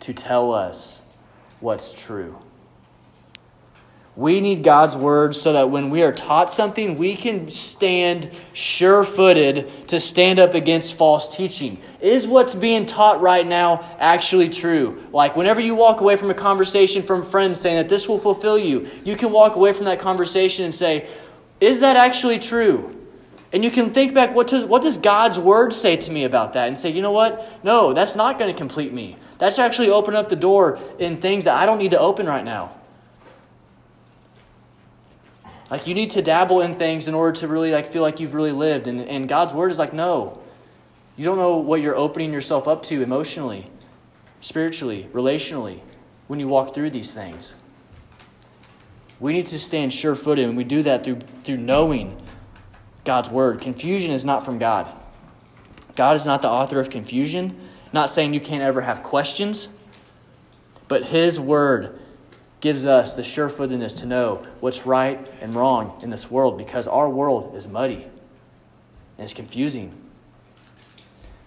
to 0.00 0.12
tell 0.12 0.52
us 0.52 1.00
what's 1.60 1.92
true. 1.92 2.38
We 4.16 4.40
need 4.40 4.62
God's 4.62 4.94
word 4.94 5.34
so 5.34 5.54
that 5.54 5.70
when 5.70 5.90
we 5.90 6.04
are 6.04 6.12
taught 6.12 6.48
something, 6.48 6.96
we 6.96 7.16
can 7.16 7.50
stand 7.50 8.30
sure 8.52 9.02
footed 9.02 9.88
to 9.88 9.98
stand 9.98 10.38
up 10.38 10.54
against 10.54 10.94
false 10.94 11.26
teaching. 11.34 11.78
Is 12.00 12.26
what's 12.26 12.54
being 12.54 12.86
taught 12.86 13.20
right 13.20 13.44
now 13.44 13.84
actually 13.98 14.50
true? 14.50 15.02
Like, 15.12 15.34
whenever 15.34 15.60
you 15.60 15.74
walk 15.74 16.00
away 16.00 16.14
from 16.14 16.30
a 16.30 16.34
conversation 16.34 17.02
from 17.02 17.24
friends 17.24 17.60
saying 17.60 17.76
that 17.76 17.88
this 17.88 18.08
will 18.08 18.20
fulfill 18.20 18.56
you, 18.56 18.88
you 19.02 19.16
can 19.16 19.32
walk 19.32 19.56
away 19.56 19.72
from 19.72 19.86
that 19.86 19.98
conversation 19.98 20.64
and 20.64 20.74
say, 20.74 21.08
Is 21.60 21.80
that 21.80 21.96
actually 21.96 22.38
true? 22.38 22.94
And 23.52 23.64
you 23.64 23.70
can 23.70 23.92
think 23.92 24.14
back, 24.14 24.34
what 24.34 24.48
does, 24.48 24.64
what 24.64 24.82
does 24.82 24.98
God's 24.98 25.38
word 25.38 25.72
say 25.72 25.96
to 25.96 26.10
me 26.10 26.24
about 26.24 26.54
that? 26.54 26.66
And 26.66 26.76
say, 26.76 26.90
you 26.90 27.00
know 27.02 27.12
what? 27.12 27.48
No, 27.62 27.92
that's 27.92 28.16
not 28.16 28.36
going 28.36 28.52
to 28.52 28.58
complete 28.58 28.92
me. 28.92 29.16
That's 29.38 29.60
actually 29.60 29.90
open 29.90 30.16
up 30.16 30.28
the 30.28 30.34
door 30.34 30.80
in 30.98 31.20
things 31.20 31.44
that 31.44 31.56
I 31.56 31.64
don't 31.64 31.78
need 31.78 31.92
to 31.92 31.98
open 32.00 32.26
right 32.26 32.44
now. 32.44 32.73
Like 35.70 35.86
you 35.86 35.94
need 35.94 36.10
to 36.10 36.22
dabble 36.22 36.60
in 36.60 36.74
things 36.74 37.08
in 37.08 37.14
order 37.14 37.32
to 37.40 37.48
really 37.48 37.72
like 37.72 37.88
feel 37.88 38.02
like 38.02 38.20
you've 38.20 38.34
really 38.34 38.52
lived. 38.52 38.86
And, 38.86 39.00
and 39.00 39.28
God's 39.28 39.54
word 39.54 39.70
is 39.70 39.78
like, 39.78 39.92
no. 39.92 40.40
You 41.16 41.24
don't 41.24 41.38
know 41.38 41.58
what 41.58 41.80
you're 41.80 41.96
opening 41.96 42.32
yourself 42.32 42.66
up 42.66 42.82
to 42.84 43.00
emotionally, 43.02 43.70
spiritually, 44.40 45.08
relationally 45.12 45.80
when 46.26 46.40
you 46.40 46.48
walk 46.48 46.74
through 46.74 46.90
these 46.90 47.14
things. 47.14 47.54
We 49.20 49.32
need 49.32 49.46
to 49.46 49.60
stand 49.60 49.92
sure 49.92 50.16
footed, 50.16 50.48
and 50.48 50.56
we 50.56 50.64
do 50.64 50.82
that 50.82 51.04
through, 51.04 51.20
through 51.44 51.58
knowing 51.58 52.20
God's 53.04 53.30
word. 53.30 53.60
Confusion 53.60 54.12
is 54.12 54.24
not 54.24 54.44
from 54.44 54.58
God. 54.58 54.92
God 55.94 56.16
is 56.16 56.26
not 56.26 56.42
the 56.42 56.50
author 56.50 56.80
of 56.80 56.90
confusion, 56.90 57.56
not 57.92 58.10
saying 58.10 58.34
you 58.34 58.40
can't 58.40 58.62
ever 58.62 58.80
have 58.80 59.04
questions, 59.04 59.68
but 60.88 61.04
His 61.04 61.38
word 61.38 62.00
gives 62.64 62.86
us 62.86 63.14
the 63.14 63.22
sure 63.22 63.50
footedness 63.50 64.00
to 64.00 64.06
know 64.06 64.42
what's 64.60 64.86
right 64.86 65.28
and 65.42 65.54
wrong 65.54 66.00
in 66.02 66.08
this 66.08 66.30
world 66.30 66.56
because 66.56 66.88
our 66.88 67.10
world 67.10 67.54
is 67.54 67.68
muddy 67.68 67.96
and 67.96 69.18
it's 69.18 69.34
confusing. 69.34 69.92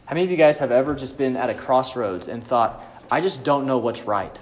How 0.05 0.13
many 0.13 0.25
of 0.25 0.29
you 0.29 0.37
guys 0.37 0.59
have 0.59 0.69
ever 0.69 0.93
just 0.93 1.17
been 1.17 1.35
at 1.35 1.49
a 1.49 1.55
crossroads 1.55 2.27
and 2.27 2.43
thought, 2.43 2.83
I 3.09 3.19
just 3.19 3.43
don't 3.43 3.65
know 3.65 3.79
what's 3.79 4.03
right? 4.03 4.39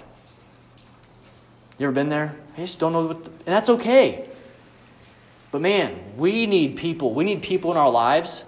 You 1.78 1.86
ever 1.86 1.94
been 1.94 2.10
there? 2.10 2.36
I 2.58 2.60
just 2.60 2.78
don't 2.78 2.92
know 2.92 3.06
what, 3.06 3.24
the, 3.24 3.30
and 3.30 3.46
that's 3.46 3.70
okay. 3.70 4.28
But 5.52 5.62
man, 5.62 5.98
we 6.18 6.44
need 6.44 6.76
people. 6.76 7.14
We 7.14 7.24
need 7.24 7.40
people 7.40 7.70
in 7.70 7.78
our 7.78 7.90
lives 7.90 8.44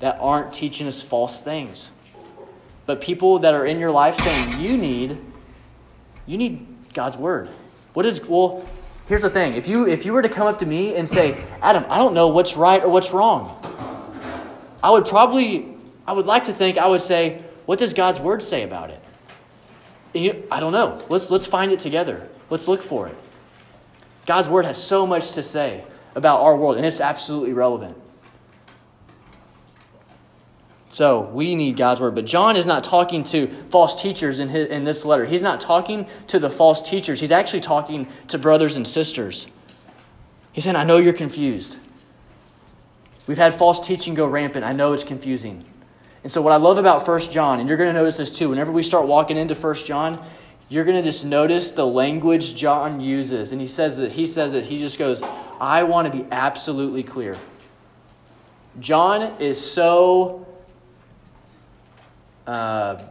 that 0.00 0.18
aren't 0.20 0.52
teaching 0.52 0.88
us 0.88 1.00
false 1.00 1.40
things. 1.40 1.92
But 2.84 3.00
people 3.00 3.38
that 3.38 3.54
are 3.54 3.64
in 3.64 3.78
your 3.78 3.92
life 3.92 4.18
saying, 4.18 4.60
you 4.60 4.76
need, 4.76 5.18
you 6.26 6.36
need 6.36 6.73
God's 6.94 7.16
word. 7.16 7.50
What 7.92 8.06
is 8.06 8.26
well? 8.26 8.64
Here's 9.06 9.20
the 9.20 9.30
thing: 9.30 9.54
if 9.54 9.68
you 9.68 9.86
if 9.86 10.06
you 10.06 10.12
were 10.12 10.22
to 10.22 10.28
come 10.28 10.46
up 10.46 10.58
to 10.60 10.66
me 10.66 10.96
and 10.96 11.06
say, 11.06 11.36
Adam, 11.60 11.84
I 11.88 11.98
don't 11.98 12.14
know 12.14 12.28
what's 12.28 12.56
right 12.56 12.82
or 12.82 12.88
what's 12.88 13.12
wrong, 13.12 13.60
I 14.82 14.90
would 14.90 15.04
probably 15.04 15.76
I 16.06 16.12
would 16.12 16.26
like 16.26 16.44
to 16.44 16.52
think 16.52 16.78
I 16.78 16.88
would 16.88 17.02
say, 17.02 17.42
what 17.66 17.78
does 17.78 17.92
God's 17.92 18.20
word 18.20 18.42
say 18.42 18.62
about 18.62 18.90
it? 18.90 19.00
You, 20.14 20.44
I 20.50 20.60
don't 20.60 20.72
know. 20.72 21.04
Let's 21.08 21.30
let's 21.30 21.46
find 21.46 21.72
it 21.72 21.80
together. 21.80 22.28
Let's 22.48 22.68
look 22.68 22.80
for 22.82 23.08
it. 23.08 23.16
God's 24.26 24.48
word 24.48 24.64
has 24.64 24.82
so 24.82 25.06
much 25.06 25.32
to 25.32 25.42
say 25.42 25.84
about 26.14 26.40
our 26.40 26.56
world, 26.56 26.76
and 26.76 26.86
it's 26.86 27.00
absolutely 27.00 27.52
relevant. 27.52 27.96
So 30.94 31.22
we 31.22 31.56
need 31.56 31.76
God's 31.76 32.00
word. 32.00 32.14
But 32.14 32.24
John 32.24 32.54
is 32.54 32.66
not 32.66 32.84
talking 32.84 33.24
to 33.24 33.48
false 33.68 34.00
teachers 34.00 34.38
in, 34.38 34.48
his, 34.48 34.68
in 34.68 34.84
this 34.84 35.04
letter. 35.04 35.24
He's 35.24 35.42
not 35.42 35.60
talking 35.60 36.06
to 36.28 36.38
the 36.38 36.48
false 36.48 36.80
teachers. 36.80 37.18
He's 37.18 37.32
actually 37.32 37.62
talking 37.62 38.06
to 38.28 38.38
brothers 38.38 38.76
and 38.76 38.86
sisters. 38.86 39.48
He's 40.52 40.62
saying, 40.62 40.76
I 40.76 40.84
know 40.84 40.98
you're 40.98 41.12
confused. 41.12 41.78
We've 43.26 43.38
had 43.38 43.56
false 43.56 43.84
teaching 43.84 44.14
go 44.14 44.28
rampant. 44.28 44.64
I 44.64 44.70
know 44.70 44.92
it's 44.92 45.02
confusing. 45.02 45.64
And 46.22 46.30
so, 46.30 46.40
what 46.40 46.52
I 46.52 46.58
love 46.58 46.78
about 46.78 47.04
1 47.08 47.20
John, 47.22 47.58
and 47.58 47.68
you're 47.68 47.76
going 47.76 47.92
to 47.92 47.98
notice 47.98 48.18
this 48.18 48.30
too, 48.30 48.50
whenever 48.50 48.70
we 48.70 48.84
start 48.84 49.08
walking 49.08 49.36
into 49.36 49.56
1 49.56 49.74
John, 49.74 50.24
you're 50.68 50.84
going 50.84 50.96
to 50.96 51.02
just 51.02 51.24
notice 51.24 51.72
the 51.72 51.84
language 51.84 52.54
John 52.54 53.00
uses. 53.00 53.50
And 53.50 53.60
he 53.60 53.66
says 53.66 53.96
that 53.96 54.12
he 54.12 54.26
says 54.26 54.52
that 54.52 54.64
he 54.64 54.78
just 54.78 54.96
goes, 55.00 55.24
I 55.60 55.82
want 55.82 56.12
to 56.12 56.16
be 56.16 56.24
absolutely 56.30 57.02
clear. 57.02 57.36
John 58.78 59.40
is 59.40 59.60
so 59.60 60.46
uh, 62.46 63.02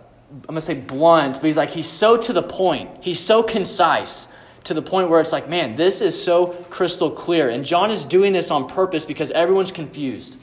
I'm 0.48 0.56
to 0.56 0.62
say 0.62 0.76
blunt, 0.76 1.36
but 1.36 1.46
he's 1.46 1.58
like, 1.58 1.70
he's 1.70 1.90
so 1.90 2.18
to 2.18 2.34
the 2.34 2.44
point. 2.44 2.90
He's 3.02 3.20
so 3.20 3.44
concise 3.44 4.28
to 4.64 4.74
the 4.74 4.82
point 4.82 5.10
where 5.10 5.22
it's 5.22 5.32
like, 5.32 5.50
man, 5.50 5.76
this 5.76 6.02
is 6.02 6.22
so 6.22 6.48
crystal 6.70 7.12
clear. 7.12 7.50
And 7.50 7.64
John 7.64 7.92
is 7.92 8.06
doing 8.06 8.34
this 8.34 8.50
on 8.50 8.68
purpose 8.68 9.06
because 9.06 9.30
everyone's 9.32 9.72
confused. 9.72 10.38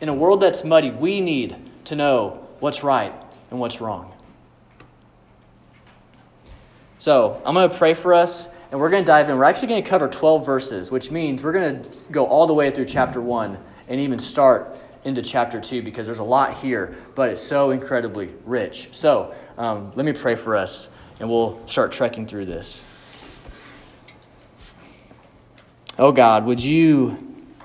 In 0.00 0.08
a 0.08 0.14
world 0.14 0.40
that's 0.40 0.64
muddy, 0.64 0.90
we 0.90 1.20
need 1.20 1.56
to 1.86 1.96
know 1.96 2.46
what's 2.60 2.82
right 2.82 3.12
and 3.50 3.58
what's 3.58 3.80
wrong. 3.80 4.12
So 6.98 7.40
I'm 7.44 7.54
going 7.54 7.70
to 7.70 7.76
pray 7.76 7.94
for 7.94 8.12
us, 8.12 8.48
and 8.70 8.80
we're 8.80 8.90
going 8.90 9.04
to 9.04 9.06
dive 9.06 9.30
in. 9.30 9.38
We're 9.38 9.44
actually 9.44 9.68
going 9.68 9.82
to 9.82 9.88
cover 9.88 10.08
12 10.08 10.44
verses, 10.44 10.90
which 10.90 11.10
means 11.10 11.44
we're 11.44 11.52
going 11.52 11.82
to 11.82 11.90
go 12.10 12.26
all 12.26 12.46
the 12.46 12.54
way 12.54 12.70
through 12.70 12.86
chapter 12.86 13.20
1 13.20 13.56
and 13.88 14.00
even 14.00 14.18
start 14.18 14.76
into 15.06 15.22
chapter 15.22 15.60
2 15.60 15.82
because 15.82 16.04
there's 16.04 16.18
a 16.18 16.22
lot 16.24 16.58
here, 16.58 16.94
but 17.14 17.30
it's 17.30 17.40
so 17.40 17.70
incredibly 17.70 18.28
rich. 18.44 18.88
So 18.92 19.34
um, 19.56 19.92
let 19.94 20.04
me 20.04 20.12
pray 20.12 20.34
for 20.34 20.56
us, 20.56 20.88
and 21.20 21.30
we'll 21.30 21.66
start 21.66 21.92
trekking 21.92 22.26
through 22.26 22.46
this. 22.46 22.92
Oh 25.98 26.12
God, 26.12 26.44
would 26.44 26.62
you 26.62 27.16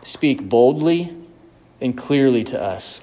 speak 0.04 0.48
boldly 0.48 1.14
and 1.82 1.98
clearly 1.98 2.44
to 2.46 2.62
us? 2.62 3.02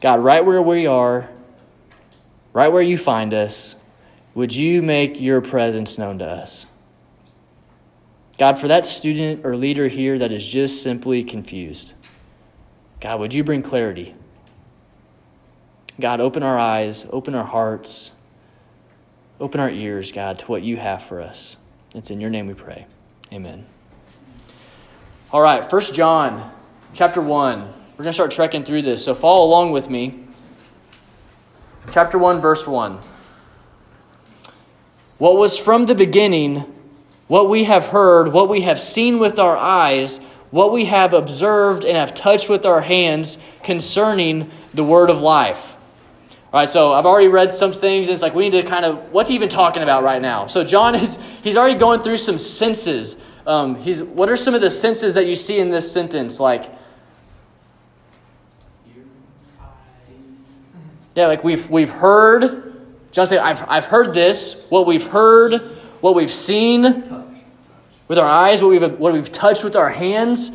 God, 0.00 0.20
right 0.20 0.44
where 0.44 0.60
we 0.60 0.86
are, 0.86 1.30
right 2.52 2.68
where 2.68 2.82
you 2.82 2.98
find 2.98 3.32
us, 3.32 3.76
would 4.34 4.54
you 4.54 4.82
make 4.82 5.20
your 5.20 5.40
presence 5.40 5.98
known 5.98 6.18
to 6.18 6.26
us? 6.26 6.66
God, 8.38 8.58
for 8.58 8.68
that 8.68 8.86
student 8.86 9.44
or 9.44 9.54
leader 9.54 9.86
here 9.86 10.18
that 10.18 10.32
is 10.32 10.46
just 10.46 10.82
simply 10.82 11.22
confused, 11.22 11.92
God, 13.00 13.20
would 13.20 13.32
you 13.32 13.42
bring 13.42 13.62
clarity? 13.62 14.14
God, 15.98 16.20
open 16.20 16.42
our 16.42 16.58
eyes, 16.58 17.06
open 17.10 17.34
our 17.34 17.44
hearts, 17.44 18.12
open 19.38 19.60
our 19.60 19.70
ears, 19.70 20.12
God, 20.12 20.38
to 20.40 20.46
what 20.46 20.62
you 20.62 20.76
have 20.76 21.02
for 21.02 21.20
us. 21.20 21.56
It's 21.94 22.10
in 22.10 22.20
your 22.20 22.30
name 22.30 22.46
we 22.46 22.54
pray. 22.54 22.86
Amen. 23.32 23.66
All 25.32 25.40
right, 25.40 25.68
First 25.68 25.94
John 25.94 26.52
chapter 26.92 27.20
1. 27.20 27.60
We're 27.60 28.04
going 28.04 28.06
to 28.06 28.12
start 28.12 28.30
trekking 28.30 28.64
through 28.64 28.82
this, 28.82 29.04
so 29.04 29.14
follow 29.14 29.46
along 29.46 29.72
with 29.72 29.90
me. 29.90 30.26
Chapter 31.92 32.18
1, 32.18 32.40
verse 32.40 32.66
1. 32.66 32.98
What 35.18 35.36
was 35.36 35.58
from 35.58 35.86
the 35.86 35.94
beginning, 35.94 36.64
what 37.28 37.48
we 37.48 37.64
have 37.64 37.88
heard, 37.88 38.32
what 38.32 38.48
we 38.48 38.62
have 38.62 38.80
seen 38.80 39.18
with 39.18 39.38
our 39.38 39.56
eyes, 39.56 40.20
what 40.50 40.72
we 40.72 40.86
have 40.86 41.14
observed 41.14 41.84
and 41.84 41.96
have 41.96 42.14
touched 42.14 42.48
with 42.48 42.66
our 42.66 42.80
hands 42.80 43.38
concerning 43.62 44.50
the 44.74 44.84
word 44.84 45.10
of 45.10 45.20
life. 45.20 45.76
All 46.52 46.60
right, 46.60 46.68
so 46.68 46.92
I've 46.92 47.06
already 47.06 47.28
read 47.28 47.52
some 47.52 47.70
things, 47.70 48.08
and 48.08 48.14
it's 48.14 48.22
like 48.22 48.34
we 48.34 48.48
need 48.48 48.60
to 48.60 48.68
kind 48.68 48.84
of, 48.84 49.12
what's 49.12 49.28
he 49.28 49.36
even 49.36 49.48
talking 49.48 49.84
about 49.84 50.02
right 50.02 50.20
now? 50.20 50.48
So 50.48 50.64
John 50.64 50.96
is, 50.96 51.16
he's 51.44 51.56
already 51.56 51.78
going 51.78 52.02
through 52.02 52.16
some 52.16 52.38
senses. 52.38 53.16
Um, 53.46 53.76
he's, 53.76 54.02
what 54.02 54.28
are 54.28 54.36
some 54.36 54.54
of 54.54 54.60
the 54.60 54.70
senses 54.70 55.14
that 55.14 55.26
you 55.26 55.36
see 55.36 55.60
in 55.60 55.70
this 55.70 55.90
sentence? 55.90 56.40
Like, 56.40 56.68
yeah, 61.14 61.28
like 61.28 61.44
we've, 61.44 61.70
we've 61.70 61.90
heard, 61.90 62.84
John 63.12 63.26
said, 63.26 63.38
I've, 63.38 63.64
I've 63.68 63.84
heard 63.84 64.12
this, 64.12 64.66
what 64.70 64.86
we've 64.86 65.06
heard, 65.06 65.76
what 66.00 66.16
we've 66.16 66.32
seen, 66.32 67.29
with 68.10 68.18
our 68.18 68.28
eyes, 68.28 68.60
what 68.60 68.70
we've, 68.70 68.98
what 68.98 69.12
we've 69.12 69.30
touched 69.30 69.62
with 69.62 69.76
our 69.76 69.88
hands. 69.88 70.50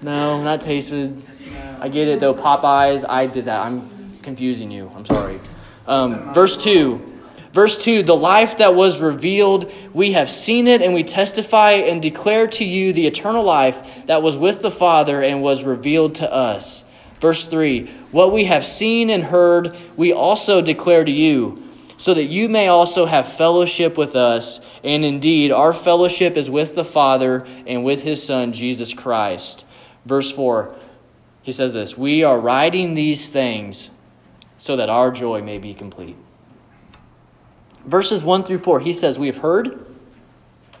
No, 0.00 0.40
not 0.40 0.60
tasted. 0.60 1.20
I 1.80 1.88
get 1.88 2.06
it 2.06 2.20
though. 2.20 2.32
Popeyes, 2.32 3.04
I 3.08 3.26
did 3.26 3.46
that. 3.46 3.60
I'm 3.60 4.12
confusing 4.22 4.70
you. 4.70 4.88
I'm 4.94 5.04
sorry. 5.04 5.40
Um, 5.88 6.32
verse 6.32 6.56
2. 6.56 7.20
Verse 7.52 7.76
2 7.76 8.04
The 8.04 8.14
life 8.14 8.58
that 8.58 8.76
was 8.76 9.00
revealed, 9.00 9.72
we 9.92 10.12
have 10.12 10.30
seen 10.30 10.68
it, 10.68 10.80
and 10.80 10.94
we 10.94 11.02
testify 11.02 11.72
and 11.72 12.00
declare 12.00 12.46
to 12.46 12.64
you 12.64 12.92
the 12.92 13.08
eternal 13.08 13.42
life 13.42 14.06
that 14.06 14.22
was 14.22 14.36
with 14.36 14.62
the 14.62 14.70
Father 14.70 15.24
and 15.24 15.42
was 15.42 15.64
revealed 15.64 16.14
to 16.16 16.32
us. 16.32 16.84
Verse 17.18 17.48
3 17.48 17.88
What 18.12 18.32
we 18.32 18.44
have 18.44 18.64
seen 18.64 19.10
and 19.10 19.24
heard, 19.24 19.76
we 19.96 20.12
also 20.12 20.62
declare 20.62 21.02
to 21.02 21.10
you 21.10 21.64
so 22.02 22.14
that 22.14 22.24
you 22.24 22.48
may 22.48 22.66
also 22.66 23.06
have 23.06 23.32
fellowship 23.32 23.96
with 23.96 24.16
us. 24.16 24.60
And 24.82 25.04
indeed, 25.04 25.52
our 25.52 25.72
fellowship 25.72 26.36
is 26.36 26.50
with 26.50 26.74
the 26.74 26.84
Father 26.84 27.46
and 27.64 27.84
with 27.84 28.02
his 28.02 28.20
Son, 28.20 28.52
Jesus 28.52 28.92
Christ. 28.92 29.64
Verse 30.04 30.28
4, 30.28 30.74
he 31.42 31.52
says 31.52 31.74
this 31.74 31.96
We 31.96 32.24
are 32.24 32.40
writing 32.40 32.94
these 32.94 33.30
things 33.30 33.92
so 34.58 34.74
that 34.74 34.90
our 34.90 35.12
joy 35.12 35.42
may 35.42 35.58
be 35.58 35.74
complete. 35.74 36.16
Verses 37.86 38.24
1 38.24 38.42
through 38.42 38.58
4, 38.58 38.80
he 38.80 38.92
says, 38.92 39.16
We 39.16 39.28
have 39.28 39.38
heard, 39.38 39.86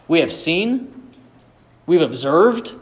we 0.08 0.18
have 0.18 0.32
seen, 0.32 1.12
we've 1.86 2.02
observed, 2.02 2.74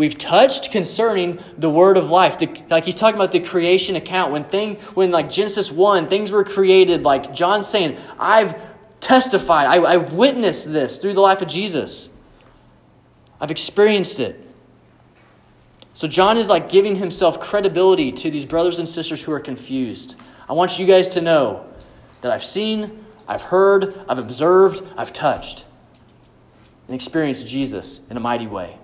we've 0.00 0.16
touched 0.16 0.70
concerning 0.70 1.38
the 1.58 1.68
word 1.68 1.98
of 1.98 2.08
life. 2.08 2.38
The, 2.38 2.48
like 2.70 2.86
he's 2.86 2.94
talking 2.94 3.16
about 3.16 3.32
the 3.32 3.40
creation 3.40 3.96
account. 3.96 4.32
When 4.32 4.44
thing 4.44 4.76
when 4.94 5.10
like 5.10 5.28
Genesis 5.28 5.70
1, 5.70 6.08
things 6.08 6.32
were 6.32 6.42
created, 6.42 7.02
like 7.02 7.34
John's 7.34 7.66
saying, 7.66 7.98
I've 8.18 8.58
testified, 9.00 9.66
I, 9.66 9.84
I've 9.84 10.14
witnessed 10.14 10.72
this 10.72 10.96
through 10.96 11.12
the 11.12 11.20
life 11.20 11.42
of 11.42 11.48
Jesus. 11.48 12.08
I've 13.42 13.50
experienced 13.50 14.20
it. 14.20 14.42
So 15.92 16.08
John 16.08 16.38
is 16.38 16.48
like 16.48 16.70
giving 16.70 16.96
himself 16.96 17.38
credibility 17.38 18.10
to 18.10 18.30
these 18.30 18.46
brothers 18.46 18.78
and 18.78 18.88
sisters 18.88 19.22
who 19.22 19.32
are 19.32 19.40
confused. 19.40 20.14
I 20.48 20.54
want 20.54 20.78
you 20.78 20.86
guys 20.86 21.08
to 21.08 21.20
know 21.20 21.66
that 22.22 22.32
I've 22.32 22.44
seen, 22.44 23.04
I've 23.28 23.42
heard, 23.42 24.02
I've 24.08 24.18
observed, 24.18 24.82
I've 24.96 25.12
touched, 25.12 25.66
and 26.86 26.94
experienced 26.94 27.46
Jesus 27.46 28.00
in 28.08 28.16
a 28.16 28.20
mighty 28.20 28.46
way. 28.46 28.78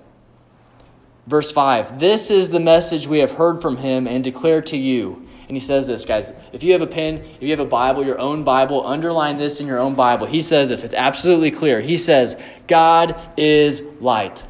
Verse 1.27 1.51
5 1.51 1.99
This 1.99 2.31
is 2.31 2.51
the 2.51 2.61
message 2.61 3.07
we 3.07 3.19
have 3.19 3.33
heard 3.33 3.61
from 3.61 3.77
him 3.77 4.07
and 4.07 4.23
declare 4.23 4.63
to 4.63 4.77
you. 4.77 5.27
And 5.49 5.57
he 5.57 5.61
says 5.61 5.87
this, 5.87 6.05
guys. 6.05 6.33
If 6.53 6.65
you 6.65 6.73
have 6.73 6.83
a 6.83 6.87
pen, 6.89 7.19
if 7.19 7.43
you 7.43 7.51
have 7.51 7.61
a 7.61 7.65
Bible, 7.65 8.05
your 8.05 8.19
own 8.19 8.43
Bible, 8.43 8.85
underline 8.85 9.39
this 9.39 9.61
in 9.61 9.67
your 9.67 9.79
own 9.79 9.95
Bible. 9.95 10.27
He 10.27 10.43
says 10.43 10.71
this. 10.71 10.83
It's 10.83 10.95
absolutely 10.95 11.53
clear. 11.53 11.81
He 11.81 11.97
says, 11.97 12.37
God 12.67 13.21
is 13.37 13.81
light. 14.01 14.43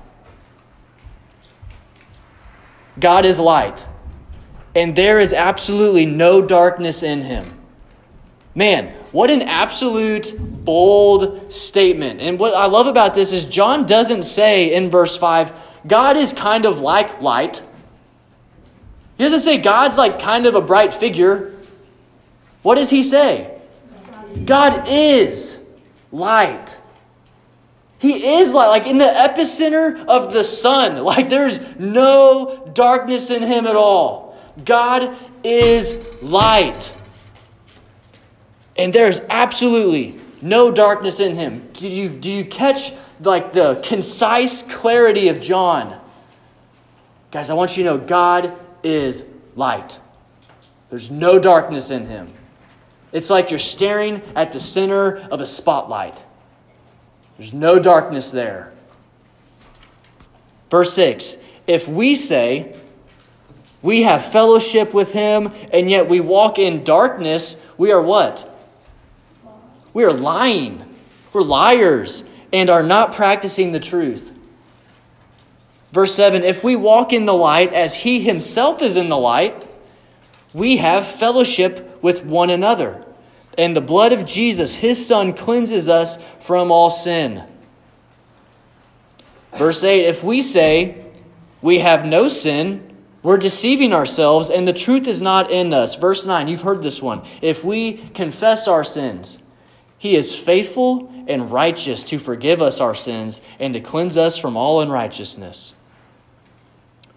God 2.98 3.26
is 3.26 3.38
light. 3.38 3.86
And 4.74 4.96
there 4.96 5.20
is 5.20 5.34
absolutely 5.34 6.06
no 6.06 6.40
darkness 6.40 7.02
in 7.02 7.22
him. 7.22 7.52
Man, 8.54 8.94
what 9.12 9.28
an 9.28 9.42
absolute 9.42 10.34
bold 10.38 11.52
statement. 11.52 12.22
And 12.22 12.38
what 12.38 12.54
I 12.54 12.66
love 12.66 12.86
about 12.86 13.12
this 13.12 13.34
is 13.34 13.44
John 13.44 13.84
doesn't 13.84 14.22
say 14.22 14.72
in 14.72 14.88
verse 14.88 15.14
5, 15.14 15.52
God 15.86 16.16
is 16.16 16.32
kind 16.32 16.64
of 16.64 16.80
like 16.80 17.20
light. 17.20 17.62
He 19.16 19.24
doesn't 19.24 19.40
say 19.40 19.58
God's 19.58 19.96
like 19.96 20.18
kind 20.18 20.46
of 20.46 20.54
a 20.54 20.60
bright 20.60 20.92
figure. 20.92 21.54
What 22.62 22.76
does 22.76 22.90
he 22.90 23.02
say? 23.02 23.58
God 24.44 24.84
is 24.88 25.58
light. 26.12 26.78
He 27.98 28.38
is 28.38 28.52
light, 28.52 28.68
like 28.68 28.86
in 28.86 28.98
the 28.98 29.04
epicenter 29.04 30.04
of 30.06 30.32
the 30.32 30.44
sun. 30.44 31.02
Like 31.04 31.28
there's 31.28 31.60
no 31.78 32.70
darkness 32.74 33.30
in 33.30 33.42
him 33.42 33.66
at 33.66 33.76
all. 33.76 34.36
God 34.64 35.16
is 35.44 35.96
light. 36.20 36.94
And 38.76 38.92
there's 38.92 39.20
absolutely 39.30 40.18
no 40.42 40.70
darkness 40.70 41.20
in 41.20 41.36
him. 41.36 41.68
Do 41.72 41.88
you, 41.88 42.08
do 42.08 42.30
you 42.30 42.44
catch 42.44 42.92
like 43.20 43.52
the 43.52 43.80
concise 43.82 44.62
clarity 44.62 45.28
of 45.28 45.40
John? 45.40 46.00
Guys, 47.30 47.50
I 47.50 47.54
want 47.54 47.76
you 47.76 47.84
to 47.84 47.90
know 47.90 47.98
God 47.98 48.52
is 48.82 49.24
light. 49.54 49.98
There's 50.90 51.10
no 51.10 51.38
darkness 51.38 51.90
in 51.90 52.06
him. 52.06 52.32
It's 53.12 53.30
like 53.30 53.50
you're 53.50 53.58
staring 53.58 54.22
at 54.34 54.52
the 54.52 54.60
center 54.60 55.16
of 55.16 55.40
a 55.40 55.46
spotlight. 55.46 56.22
There's 57.38 57.52
no 57.52 57.78
darkness 57.78 58.30
there. 58.30 58.72
Verse 60.70 60.92
6 60.94 61.36
If 61.66 61.88
we 61.88 62.14
say 62.14 62.76
we 63.82 64.02
have 64.02 64.24
fellowship 64.24 64.94
with 64.94 65.12
him 65.12 65.52
and 65.72 65.90
yet 65.90 66.08
we 66.08 66.20
walk 66.20 66.58
in 66.58 66.84
darkness, 66.84 67.56
we 67.78 67.92
are 67.92 68.00
what? 68.00 68.52
We 69.92 70.04
are 70.04 70.12
lying. 70.12 70.82
We're 71.32 71.42
liars 71.42 72.24
and 72.52 72.70
are 72.70 72.82
not 72.82 73.14
practicing 73.14 73.72
the 73.72 73.80
truth. 73.80 74.32
Verse 75.92 76.14
7 76.14 76.42
If 76.42 76.62
we 76.62 76.76
walk 76.76 77.12
in 77.12 77.24
the 77.24 77.34
light 77.34 77.72
as 77.72 77.94
he 77.94 78.20
himself 78.20 78.82
is 78.82 78.96
in 78.96 79.08
the 79.08 79.16
light, 79.16 79.66
we 80.52 80.78
have 80.78 81.06
fellowship 81.06 82.02
with 82.02 82.24
one 82.24 82.50
another. 82.50 83.04
And 83.58 83.74
the 83.74 83.80
blood 83.80 84.12
of 84.12 84.26
Jesus, 84.26 84.74
his 84.74 85.04
son, 85.04 85.32
cleanses 85.32 85.88
us 85.88 86.18
from 86.40 86.70
all 86.70 86.90
sin. 86.90 87.44
Verse 89.54 89.82
8 89.82 90.04
If 90.04 90.22
we 90.22 90.42
say 90.42 91.04
we 91.62 91.78
have 91.78 92.04
no 92.04 92.28
sin, 92.28 92.82
we're 93.22 93.38
deceiving 93.38 93.92
ourselves, 93.92 94.50
and 94.50 94.68
the 94.68 94.72
truth 94.72 95.08
is 95.08 95.20
not 95.20 95.50
in 95.50 95.74
us. 95.74 95.96
Verse 95.96 96.26
9, 96.26 96.46
you've 96.46 96.60
heard 96.60 96.82
this 96.82 97.02
one. 97.02 97.22
If 97.42 97.64
we 97.64 97.94
confess 97.94 98.68
our 98.68 98.84
sins, 98.84 99.38
he 100.06 100.14
is 100.14 100.36
faithful 100.36 101.12
and 101.26 101.50
righteous 101.50 102.04
to 102.04 102.20
forgive 102.20 102.62
us 102.62 102.80
our 102.80 102.94
sins 102.94 103.40
and 103.58 103.74
to 103.74 103.80
cleanse 103.80 104.16
us 104.16 104.38
from 104.38 104.56
all 104.56 104.80
unrighteousness. 104.80 105.74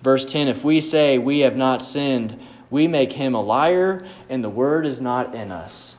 Verse 0.01 0.25
10 0.25 0.47
If 0.47 0.63
we 0.63 0.81
say 0.81 1.19
we 1.19 1.41
have 1.41 1.55
not 1.55 1.83
sinned, 1.83 2.39
we 2.71 2.87
make 2.87 3.13
him 3.13 3.35
a 3.35 3.41
liar, 3.41 4.07
and 4.27 4.43
the 4.43 4.49
word 4.49 4.87
is 4.87 4.99
not 4.99 5.35
in 5.35 5.51
us. 5.51 5.97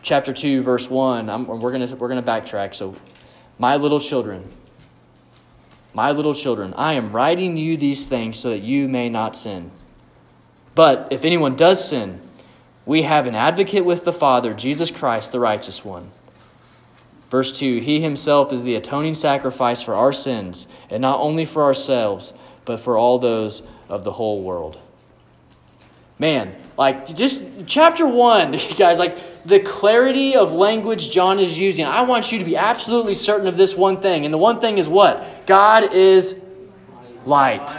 Chapter 0.00 0.32
2, 0.32 0.62
verse 0.62 0.88
1, 0.88 1.28
I'm, 1.28 1.46
we're 1.46 1.58
going 1.58 1.98
we're 1.98 2.08
going 2.08 2.22
to 2.22 2.26
backtrack. 2.26 2.74
So, 2.74 2.94
my 3.58 3.76
little 3.76 4.00
children, 4.00 4.50
my 5.92 6.10
little 6.10 6.32
children, 6.32 6.72
I 6.74 6.94
am 6.94 7.12
writing 7.12 7.58
you 7.58 7.76
these 7.76 8.08
things 8.08 8.38
so 8.38 8.48
that 8.48 8.60
you 8.60 8.88
may 8.88 9.10
not 9.10 9.36
sin. 9.36 9.70
But 10.74 11.08
if 11.10 11.26
anyone 11.26 11.54
does 11.54 11.86
sin, 11.86 12.22
we 12.86 13.02
have 13.02 13.26
an 13.26 13.34
advocate 13.34 13.84
with 13.84 14.04
the 14.04 14.12
Father, 14.12 14.54
Jesus 14.54 14.90
Christ, 14.90 15.32
the 15.32 15.40
righteous 15.40 15.84
one. 15.84 16.10
Verse 17.30 17.58
2 17.58 17.80
He 17.80 18.00
himself 18.00 18.52
is 18.52 18.62
the 18.62 18.76
atoning 18.76 19.16
sacrifice 19.16 19.82
for 19.82 19.94
our 19.94 20.12
sins, 20.12 20.66
and 20.88 21.02
not 21.02 21.20
only 21.20 21.44
for 21.44 21.64
ourselves, 21.64 22.32
but 22.64 22.80
for 22.80 22.96
all 22.96 23.18
those 23.18 23.62
of 23.88 24.04
the 24.04 24.12
whole 24.12 24.42
world. 24.42 24.78
Man, 26.18 26.56
like 26.78 27.14
just 27.14 27.66
chapter 27.66 28.06
1, 28.06 28.52
guys, 28.78 28.98
like 28.98 29.18
the 29.44 29.60
clarity 29.60 30.34
of 30.34 30.52
language 30.52 31.10
John 31.10 31.38
is 31.38 31.58
using. 31.58 31.84
I 31.84 32.02
want 32.02 32.32
you 32.32 32.38
to 32.38 32.44
be 32.44 32.56
absolutely 32.56 33.14
certain 33.14 33.46
of 33.46 33.56
this 33.56 33.76
one 33.76 34.00
thing. 34.00 34.24
And 34.24 34.32
the 34.32 34.38
one 34.38 34.60
thing 34.60 34.78
is 34.78 34.88
what? 34.88 35.46
God 35.46 35.92
is 35.92 36.34
light. 37.24 37.70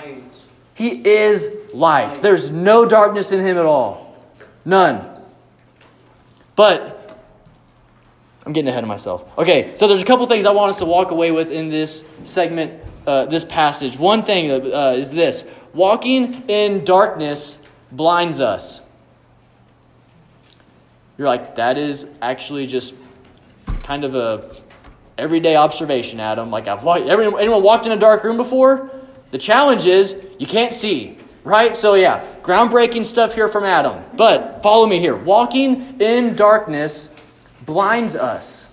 He 0.76 0.90
is 0.90 1.50
light. 1.74 2.22
There's 2.22 2.52
no 2.52 2.86
darkness 2.86 3.32
in 3.32 3.40
him 3.40 3.58
at 3.58 3.66
all. 3.66 4.07
None. 4.68 5.02
But 6.58 7.18
I'm 8.46 8.52
getting 8.52 8.68
ahead 8.68 8.84
of 8.84 8.90
myself. 8.90 9.26
Okay, 9.38 9.74
so 9.78 9.88
there's 9.88 10.04
a 10.04 10.06
couple 10.06 10.26
things 10.26 10.46
I 10.46 10.52
want 10.52 10.72
us 10.72 10.80
to 10.80 10.86
walk 10.86 11.12
away 11.12 11.32
with 11.32 11.52
in 11.52 11.70
this 11.70 12.04
segment, 12.26 12.84
uh, 13.08 13.28
this 13.28 13.46
passage. 13.46 13.98
One 13.98 14.24
thing 14.24 14.52
uh, 14.52 14.96
is 14.98 15.14
this 15.14 15.46
walking 15.74 16.44
in 16.50 16.84
darkness 16.84 17.60
blinds 17.94 18.42
us. 18.42 18.82
You're 21.18 21.30
like, 21.30 21.56
that 21.56 21.78
is 21.78 22.06
actually 22.22 22.68
just 22.68 22.94
kind 23.84 24.04
of 24.04 24.16
a 24.16 24.54
everyday 25.18 25.56
observation, 25.56 26.20
Adam. 26.20 26.52
Like, 26.52 26.68
I've 26.68 26.84
walked, 26.84 27.08
everyone, 27.08 27.40
anyone 27.40 27.64
walked 27.64 27.86
in 27.86 27.94
a 27.94 27.98
dark 27.98 28.26
room 28.26 28.36
before? 28.36 28.92
The 29.32 29.38
challenge 29.38 29.86
is 29.86 30.22
you 30.40 30.46
can't 30.46 30.74
see, 30.74 31.18
right? 31.48 31.78
So, 31.78 31.94
yeah, 31.94 32.26
groundbreaking 32.42 33.06
stuff 33.06 33.34
here 33.34 33.48
from 33.48 33.64
Adam. 33.64 34.04
But 34.16 34.62
follow 34.62 34.86
me 34.86 35.00
here. 35.00 35.16
Walking 35.16 36.02
in 36.02 36.36
darkness 36.36 37.10
blinds 37.66 38.16
us. 38.16 38.68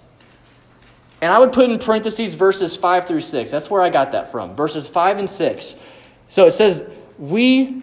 And 1.22 1.32
I 1.32 1.38
would 1.38 1.52
put 1.52 1.70
in 1.70 1.78
parentheses 1.78 2.34
verses 2.34 2.76
5 2.76 3.06
through 3.06 3.20
6. 3.20 3.50
That's 3.50 3.70
where 3.70 3.80
I 3.80 3.90
got 3.90 4.10
that 4.12 4.30
from. 4.32 4.56
Verses 4.56 4.88
5 4.88 5.18
and 5.18 5.30
6. 5.30 5.76
So 6.28 6.46
it 6.46 6.50
says, 6.50 6.84
We. 7.16 7.80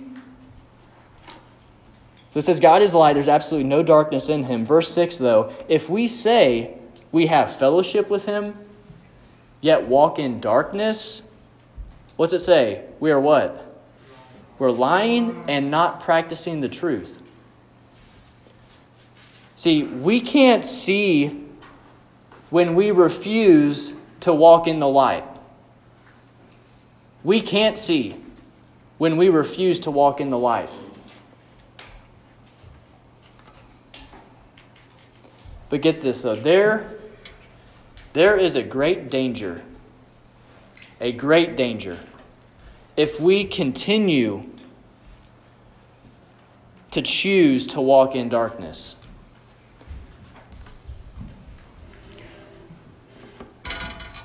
So 2.34 2.40
it 2.40 2.44
says, 2.44 2.60
God 2.60 2.82
is 2.82 2.94
light. 2.94 3.14
There's 3.14 3.30
absolutely 3.30 3.70
no 3.70 3.84
darkness 3.84 4.28
in 4.28 4.44
him. 4.44 4.66
Verse 4.66 4.94
6, 4.94 5.18
though, 5.18 5.54
if 5.70 5.90
we 5.90 6.08
say 6.08 6.78
we 7.12 7.28
have 7.28 7.56
fellowship 7.56 8.10
with 8.10 8.26
him, 8.26 8.58
yet 9.62 9.88
walk 9.88 10.20
in 10.20 10.40
darkness, 10.40 11.22
what's 12.18 12.34
it 12.34 12.40
say? 12.40 12.86
We 13.00 13.12
are 13.12 13.20
what? 13.20 13.71
We're 14.62 14.70
lying 14.70 15.44
and 15.48 15.72
not 15.72 16.02
practicing 16.02 16.62
the 16.62 16.70
truth. 16.70 17.18
See, 19.56 19.86
we 19.86 20.22
can't 20.22 20.64
see 20.64 21.48
when 22.52 22.76
we 22.76 22.92
refuse 22.92 23.96
to 24.20 24.32
walk 24.32 24.68
in 24.68 24.78
the 24.78 24.88
light. 24.88 25.24
We 27.24 27.42
can't 27.42 27.76
see 27.76 28.24
when 29.00 29.18
we 29.18 29.30
refuse 29.30 29.80
to 29.80 29.90
walk 29.90 30.22
in 30.22 30.30
the 30.30 30.38
light. 30.38 30.70
But 35.70 35.82
get 35.82 36.02
this 36.02 36.22
though, 36.22 36.36
there, 36.36 36.88
there 38.14 38.38
is 38.38 38.56
a 38.56 38.62
great 38.62 39.10
danger, 39.10 39.64
a 41.00 41.12
great 41.12 41.58
danger, 41.58 42.00
if 42.96 43.20
we 43.20 43.44
continue 43.44 44.51
to 46.92 47.02
choose 47.02 47.68
to 47.68 47.82
walk 47.82 48.16
in 48.16 48.30
darkness. 48.30 48.96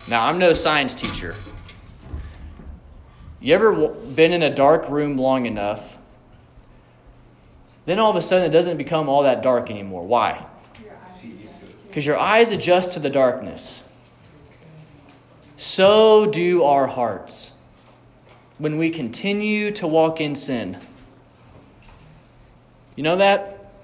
Now, 0.09 0.27
I'm 0.27 0.39
no 0.39 0.53
science 0.53 0.95
teacher. 0.95 1.35
You 3.41 3.55
ever 3.55 3.89
been 3.89 4.33
in 4.33 4.43
a 4.43 4.55
dark 4.55 4.89
room 4.89 5.17
long 5.17 5.47
enough? 5.47 5.99
Then 7.87 8.01
all 8.01 8.11
of 8.11 8.17
a 8.17 8.23
sudden 8.23 8.45
it 8.45 8.51
doesn't 8.51 8.77
become 8.77 9.09
all 9.09 9.23
that 9.23 9.43
dark 9.43 9.71
anymore. 9.71 10.05
Why? 10.05 10.45
Because 11.87 12.07
your 12.07 12.19
eyes 12.19 12.51
adjust 12.51 12.93
to 12.93 13.01
the 13.01 13.11
darkness. 13.11 13.83
So 15.57 16.27
do 16.27 16.65
our 16.65 16.87
hearts 16.87 17.53
when 18.59 18.79
we 18.79 18.91
continue 18.91 19.71
to 19.73 19.87
walk 19.87 20.21
in 20.21 20.35
sin. 20.35 20.79
You 22.97 23.03
know 23.03 23.17
that? 23.17 23.75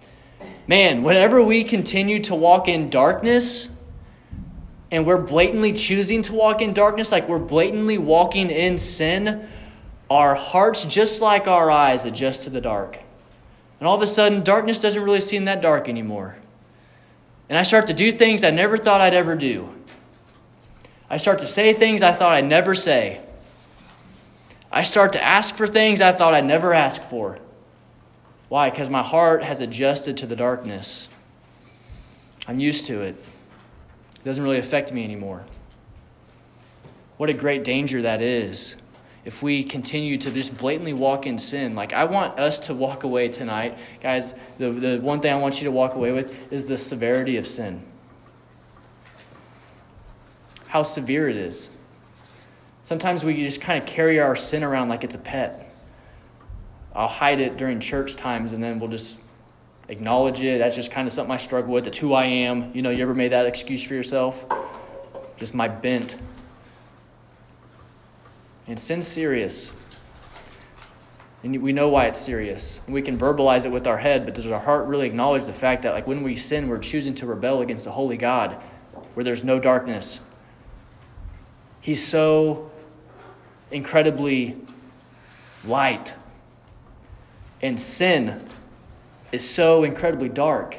Man, 0.67 1.03
whenever 1.03 1.43
we 1.43 1.65
continue 1.65 2.21
to 2.25 2.35
walk 2.35 2.67
in 2.67 2.91
darkness, 2.91 3.69
and 4.91 5.07
we're 5.07 5.19
blatantly 5.19 5.73
choosing 5.73 6.23
to 6.23 6.35
walk 6.35 6.61
in 6.61 6.75
darkness, 6.75 7.11
like 7.11 7.29
we're 7.29 7.39
blatantly 7.39 7.97
walking 7.97 8.51
in 8.51 8.77
sin, 8.77 9.49
our 10.11 10.35
hearts, 10.35 10.85
just 10.85 11.23
like 11.23 11.49
our 11.49 11.71
eyes, 11.71 12.05
adjust 12.05 12.45
to 12.45 12.51
the 12.51 12.61
dark. 12.61 12.99
And 13.81 13.89
all 13.89 13.97
of 13.97 14.03
a 14.03 14.07
sudden, 14.07 14.45
darkness 14.45 14.81
doesn't 14.81 15.03
really 15.03 15.23
seem 15.23 15.47
that 15.47 15.63
dark 15.63 15.89
anymore. 15.89 16.37
And 17.49 17.59
I 17.59 17.63
start 17.63 17.87
to 17.89 17.95
do 17.95 18.13
things 18.13 18.45
I 18.45 18.51
never 18.51 18.77
thought 18.77 19.01
I'd 19.01 19.15
ever 19.15 19.35
do. 19.35 19.69
I 21.09 21.17
start 21.17 21.41
to 21.41 21.47
say 21.47 21.73
things 21.73 22.03
I 22.03 22.13
thought 22.13 22.33
I'd 22.33 22.45
never 22.45 22.75
say. 22.75 23.21
I 24.71 24.83
start 24.83 25.13
to 25.13 25.23
ask 25.23 25.57
for 25.57 25.67
things 25.67 26.01
I 26.01 26.13
thought 26.13 26.33
I'd 26.33 26.45
never 26.45 26.73
ask 26.73 27.03
for. 27.03 27.39
Why? 28.53 28.69
Because 28.69 28.91
my 28.91 29.03
heart 29.03 29.43
has 29.43 29.63
adjusted 29.63 30.19
to 30.19 30.27
the 30.27 30.37
darkness. 30.37 31.09
I'm 32.47 32.61
used 32.61 32.85
to 32.85 33.01
it. 33.01 33.15
It 34.17 34.25
doesn't 34.27 34.45
really 34.45 34.59
affect 34.59 34.93
me 34.93 35.05
anymore. 35.05 35.43
What 37.17 37.31
a 37.31 37.33
great 37.33 37.65
danger 37.65 38.03
that 38.03 38.21
is 38.21 38.77
if 39.25 39.43
we 39.43 39.65
continue 39.65 40.19
to 40.19 40.31
just 40.31 40.55
blatantly 40.59 40.93
walk 40.93 41.27
in 41.27 41.39
sin. 41.39 41.75
Like, 41.75 41.95
I 41.95 42.05
want 42.05 42.39
us 42.39 42.59
to 42.67 42.75
walk 42.75 43.05
away 43.05 43.29
tonight. 43.29 43.79
Guys, 44.03 44.35
the, 44.59 44.71
the 44.71 44.99
one 44.99 45.23
thing 45.23 45.33
I 45.33 45.39
want 45.39 45.59
you 45.59 45.65
to 45.65 45.73
walk 45.73 45.95
away 45.95 46.13
with 46.13 46.53
is 46.53 46.67
the 46.67 46.77
severity 46.77 47.39
of 47.39 47.47
sin. 47.47 47.83
How 50.67 50.83
severe 50.83 51.27
it 51.27 51.37
is. 51.37 51.71
Sometimes 52.85 53.25
we 53.25 53.43
just 53.43 53.63
kind 53.63 53.83
of 53.83 53.89
carry 53.89 54.21
our 54.21 54.37
sin 54.37 54.63
around 54.63 54.91
like 54.91 55.05
it's 55.05 55.15
a 55.15 55.19
pet. 55.19 55.72
I'll 56.95 57.09
hide 57.09 57.41
it 57.41 57.57
during 57.57 57.81
church 57.81 58.17
times 58.17 58.53
and 58.53 58.63
then 58.63 58.79
we'll 58.79 58.91
just 58.91 59.17
acknowledge 59.89 60.41
it. 60.41 60.59
That's 60.59 60.75
just 60.75 60.91
kind 60.91 61.07
of 61.07 61.13
something 61.13 61.33
I 61.33 61.39
struggle 61.39 61.73
with. 61.73 61.87
It's 61.87 61.99
who 61.99 62.13
I 62.13 62.25
am. 62.25 62.71
You 62.75 62.83
know, 62.83 62.91
you 62.91 63.03
ever 63.03 63.15
made 63.15 63.33
that 63.33 63.47
excuse 63.47 63.83
for 63.83 63.95
yourself? 63.95 64.47
Just 65.37 65.55
my 65.55 65.69
bent. 65.69 66.17
And 68.67 68.79
sin's 68.79 69.07
serious. 69.07 69.73
And 71.43 71.61
we 71.61 71.73
know 71.73 71.89
why 71.89 72.07
it's 72.07 72.21
serious. 72.21 72.79
We 72.87 73.03
can 73.03 73.19
verbalize 73.19 73.65
it 73.65 73.73
with 73.73 73.89
our 73.89 73.99
head, 73.99 74.25
but 74.25 74.35
does 74.35 74.47
our 74.47 74.61
heart 74.61 74.87
really 74.87 75.09
acknowledge 75.09 75.45
the 75.45 75.53
fact 75.53 75.83
that, 75.83 75.93
like, 75.93 76.07
when 76.07 76.23
we 76.23 76.37
sin, 76.37 76.69
we're 76.69 76.79
choosing 76.79 77.15
to 77.17 77.27
rebel 77.27 77.63
against 77.63 77.85
the 77.85 77.91
holy 77.91 78.17
God 78.17 78.53
where 79.15 79.25
there's 79.25 79.43
no 79.43 79.59
darkness? 79.59 80.21
He's 81.81 82.07
so 82.07 82.71
incredibly 83.73 84.57
light. 85.65 86.15
And 87.63 87.79
sin 87.79 88.45
is 89.31 89.49
so 89.49 89.85
incredibly 89.85 90.29
dark. 90.29 90.77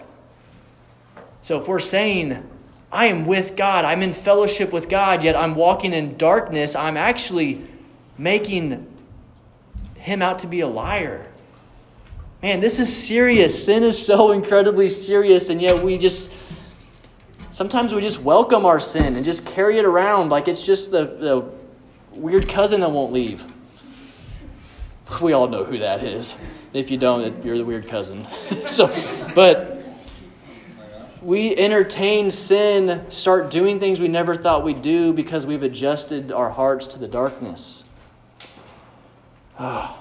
So 1.43 1.59
if 1.59 1.67
we're 1.67 1.79
saying, 1.79 2.49
I 2.91 3.07
am 3.07 3.25
with 3.25 3.55
God, 3.55 3.85
I'm 3.85 4.03
in 4.03 4.13
fellowship 4.13 4.71
with 4.71 4.89
God, 4.89 5.23
yet 5.23 5.35
I'm 5.35 5.55
walking 5.55 5.93
in 5.93 6.17
darkness, 6.17 6.75
I'm 6.75 6.97
actually 6.97 7.65
making 8.17 8.87
him 9.95 10.21
out 10.21 10.39
to 10.39 10.47
be 10.47 10.59
a 10.59 10.67
liar. 10.67 11.25
Man, 12.41 12.59
this 12.59 12.79
is 12.79 12.93
serious. 12.93 13.65
Sin 13.65 13.83
is 13.83 14.05
so 14.05 14.31
incredibly 14.31 14.89
serious, 14.89 15.49
and 15.49 15.61
yet 15.61 15.81
we 15.81 15.97
just 15.97 16.29
sometimes 17.51 17.93
we 17.93 18.01
just 18.01 18.19
welcome 18.21 18.65
our 18.65 18.79
sin 18.79 19.15
and 19.15 19.23
just 19.23 19.45
carry 19.45 19.77
it 19.77 19.85
around 19.85 20.29
like 20.29 20.47
it's 20.47 20.65
just 20.65 20.91
the, 20.91 21.05
the 21.05 21.49
weird 22.11 22.49
cousin 22.49 22.81
that 22.81 22.91
won't 22.91 23.13
leave. 23.13 23.45
We 25.21 25.33
all 25.33 25.47
know 25.47 25.63
who 25.63 25.77
that 25.77 26.01
is. 26.01 26.35
If 26.73 26.89
you 26.89 26.97
don't, 26.97 27.45
you're 27.45 27.57
the 27.57 27.65
weird 27.65 27.87
cousin. 27.87 28.27
so, 28.65 28.91
but 29.35 29.83
we 31.21 31.55
entertain 31.55 32.31
sin, 32.31 33.09
start 33.09 33.51
doing 33.51 33.79
things 33.79 33.99
we 33.99 34.07
never 34.07 34.35
thought 34.35 34.63
we'd 34.63 34.81
do 34.81 35.13
because 35.13 35.45
we've 35.45 35.63
adjusted 35.63 36.31
our 36.31 36.49
hearts 36.49 36.87
to 36.87 36.99
the 36.99 37.07
darkness. 37.07 37.83
Oh, 39.59 39.99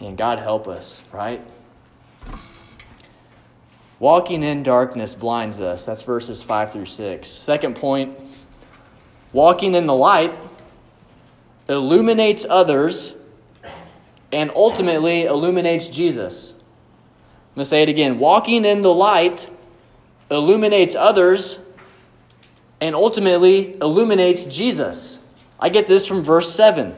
and 0.00 0.18
God 0.18 0.40
help 0.40 0.66
us, 0.66 1.00
right? 1.12 1.40
Walking 4.00 4.42
in 4.42 4.64
darkness 4.64 5.14
blinds 5.14 5.60
us. 5.60 5.86
That's 5.86 6.02
verses 6.02 6.42
5 6.42 6.72
through 6.72 6.86
6. 6.86 7.28
Second 7.28 7.76
point 7.76 8.18
walking 9.32 9.76
in 9.76 9.86
the 9.86 9.94
light 9.94 10.32
illuminates 11.68 12.44
others 12.50 13.14
and 14.32 14.50
ultimately 14.54 15.24
illuminates 15.24 15.88
Jesus. 15.88 16.52
I'm 16.52 17.56
going 17.56 17.64
to 17.64 17.68
say 17.68 17.82
it 17.82 17.88
again. 17.88 18.18
Walking 18.18 18.64
in 18.64 18.82
the 18.82 18.92
light 18.92 19.48
illuminates 20.30 20.94
others 20.94 21.58
and 22.80 22.94
ultimately 22.94 23.76
illuminates 23.80 24.44
Jesus. 24.44 25.18
I 25.60 25.68
get 25.68 25.86
this 25.86 26.06
from 26.06 26.22
verse 26.22 26.52
7. 26.52 26.96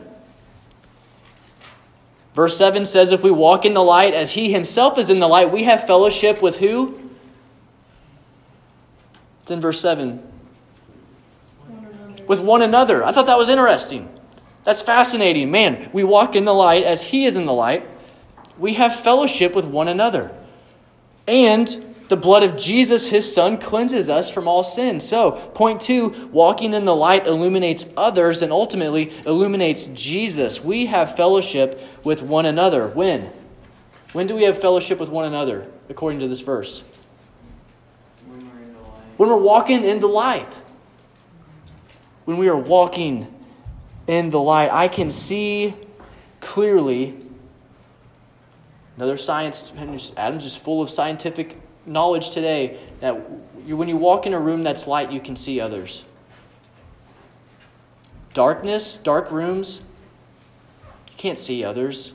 Verse 2.35 2.57
7 2.57 2.85
says, 2.85 3.12
If 3.12 3.23
we 3.23 3.31
walk 3.31 3.64
in 3.64 3.75
the 3.75 3.83
light 3.83 4.14
as 4.14 4.33
he 4.33 4.51
himself 4.53 4.97
is 4.99 5.11
in 5.11 5.18
the 5.18 5.29
light, 5.29 5.53
we 5.53 5.64
have 5.64 5.87
fellowship 5.87 6.40
with 6.40 6.59
who? 6.59 6.99
It's 9.42 9.51
in 9.51 9.61
verse 9.61 9.81
7. 9.81 10.23
With 12.27 12.40
one 12.40 12.62
another. 12.62 13.05
I 13.05 13.12
thought 13.12 13.27
that 13.27 13.38
was 13.38 13.49
interesting. 13.49 14.09
That's 14.64 14.81
fascinating. 14.81 15.50
Man, 15.50 15.90
we 15.92 16.05
walk 16.05 16.35
in 16.35 16.44
the 16.44 16.55
light 16.55 16.85
as 16.85 17.05
He 17.05 17.27
is 17.27 17.37
in 17.37 17.46
the 17.46 17.53
light. 17.53 17.87
We 18.59 18.74
have 18.74 18.98
fellowship 18.98 19.55
with 19.55 19.66
one 19.66 19.88
another. 19.88 20.31
And 21.27 21.94
the 22.09 22.16
blood 22.16 22.42
of 22.42 22.57
Jesus, 22.57 23.07
His 23.07 23.33
Son, 23.33 23.59
cleanses 23.59 24.09
us 24.09 24.31
from 24.31 24.48
all 24.48 24.62
sin. 24.62 25.00
So, 25.00 25.33
point 25.33 25.81
two 25.81 26.29
walking 26.33 26.74
in 26.74 26.85
the 26.85 26.94
light 26.94 27.27
illuminates 27.27 27.87
others 27.96 28.42
and 28.42 28.53
ultimately 28.53 29.12
illuminates 29.27 29.85
Jesus. 29.87 30.62
We 30.62 30.87
have 30.87 31.16
fellowship 31.16 31.81
with 32.03 32.22
one 32.22 32.46
another. 32.46 32.88
When? 32.88 33.31
When 34.12 34.27
do 34.27 34.35
we 34.35 34.44
have 34.44 34.59
fellowship 34.59 35.00
with 35.00 35.09
one 35.09 35.27
another, 35.27 35.66
according 35.88 36.20
to 36.20 36.29
this 36.29 36.40
verse? 36.40 36.85
When 38.27 38.40
we're, 38.40 38.85
when 39.16 39.29
we're 39.29 39.37
walking 39.37 39.85
in 39.85 40.00
the 40.00 40.07
light. 40.07 40.61
When 42.24 42.38
we 42.38 42.48
are 42.48 42.57
walking 42.57 43.34
in 44.07 44.31
the 44.31 44.40
light. 44.40 44.71
I 44.71 44.88
can 44.88 45.11
see 45.11 45.75
clearly. 46.40 47.19
Another 48.97 49.17
science, 49.17 49.73
Adam's 50.17 50.45
just 50.45 50.62
full 50.62 50.81
of 50.83 50.90
scientific 50.90 51.57
knowledge 51.87 52.31
today 52.31 52.79
that 53.01 53.12
when 53.67 53.88
you 53.88 53.97
walk 53.97 54.27
in 54.27 54.35
a 54.35 54.40
room 54.40 54.62
that's 54.62 54.87
light, 54.87 55.11
you 55.11 55.21
can 55.21 55.37
see 55.37 55.61
others. 55.61 56.05
Darkness, 58.35 58.97
dark 58.97 59.31
rooms, 59.31 59.81
you 61.11 61.17
can't 61.17 61.38
see 61.38 61.64
others. 61.64 62.12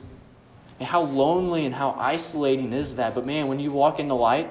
And 0.78 0.88
how 0.88 1.02
lonely 1.02 1.66
and 1.66 1.74
how 1.74 1.94
isolating 1.98 2.72
is 2.72 2.96
that? 2.96 3.14
But 3.14 3.26
man, 3.26 3.48
when 3.48 3.60
you 3.60 3.72
walk 3.72 4.00
in 4.00 4.08
the 4.08 4.16
light, 4.16 4.50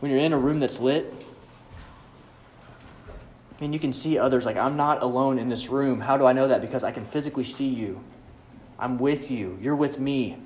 when 0.00 0.10
you're 0.10 0.20
in 0.20 0.34
a 0.34 0.38
room 0.38 0.60
that's 0.60 0.80
lit, 0.80 1.23
and 3.64 3.74
you 3.74 3.80
can 3.80 3.92
see 3.92 4.18
others 4.18 4.44
like, 4.46 4.56
I'm 4.56 4.76
not 4.76 5.02
alone 5.02 5.38
in 5.38 5.48
this 5.48 5.68
room. 5.68 6.00
How 6.00 6.16
do 6.16 6.24
I 6.26 6.32
know 6.32 6.48
that? 6.48 6.60
Because 6.60 6.84
I 6.84 6.92
can 6.92 7.04
physically 7.04 7.44
see 7.44 7.68
you. 7.68 8.00
I'm 8.78 8.98
with 8.98 9.30
you. 9.30 9.58
You're 9.60 9.76
with 9.76 9.98
me. 9.98 10.36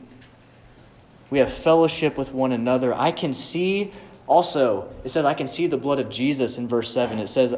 We 1.31 1.39
have 1.39 1.53
fellowship 1.53 2.17
with 2.17 2.33
one 2.33 2.53
another. 2.53 2.95
I 2.95 3.11
can 3.11 3.33
see 3.33 3.91
also, 4.27 4.93
it 5.05 5.09
says, 5.09 5.25
I 5.25 5.35
can 5.35 5.47
see 5.47 5.67
the 5.67 5.77
blood 5.77 5.99
of 5.99 6.11
Jesus 6.11 6.59
in 6.59 6.69
verse 6.69 6.93
7. 6.93 7.19
It 7.19 7.29
says, 7.29 7.55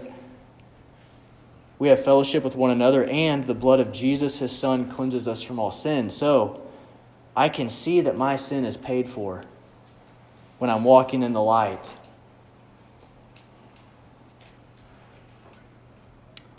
we 1.81 1.89
have 1.89 2.05
fellowship 2.05 2.45
with 2.45 2.55
one 2.55 2.71
another, 2.71 3.07
and 3.07 3.45
the 3.47 3.55
blood 3.55 3.81
of 3.81 3.91
Jesus, 3.91 4.39
his 4.39 4.57
son, 4.57 4.89
cleanses 4.91 5.27
us 5.27 5.43
from 5.43 5.59
all 5.59 5.71
sin. 5.71 6.11
So, 6.11 6.61
I 7.35 7.49
can 7.49 7.69
see 7.69 8.03
that 8.03 8.17
my 8.17 8.37
sin 8.37 8.65
is 8.65 8.77
paid 8.77 9.11
for 9.11 9.45
when 10.59 10.69
I'm 10.71 10.85
walking 10.85 11.23
in 11.23 11.33
the 11.33 11.43
light. 11.43 11.95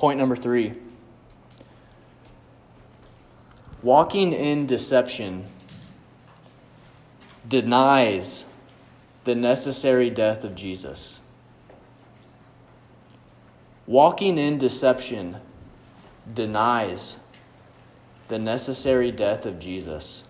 Point 0.01 0.17
number 0.17 0.35
three 0.35 0.73
walking 3.83 4.33
in 4.33 4.65
deception 4.65 5.45
denies 7.47 8.45
the 9.25 9.35
necessary 9.35 10.09
death 10.09 10.43
of 10.43 10.55
Jesus. 10.55 11.19
Walking 13.85 14.39
in 14.39 14.57
deception 14.57 15.37
denies 16.33 17.17
the 18.27 18.39
necessary 18.39 19.11
death 19.11 19.45
of 19.45 19.59
Jesus. 19.59 20.23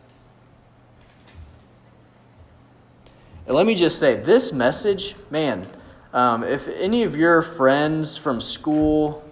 And 3.48 3.56
let 3.56 3.66
me 3.66 3.76
just 3.76 4.00
say 4.00 4.18
this 4.18 4.52
message, 4.52 5.16
man, 5.30 5.66
um, 6.12 6.44
if 6.44 6.68
any 6.68 7.04
of 7.04 7.16
your 7.16 7.42
friends 7.42 8.18
from 8.18 8.42
school, 8.42 9.24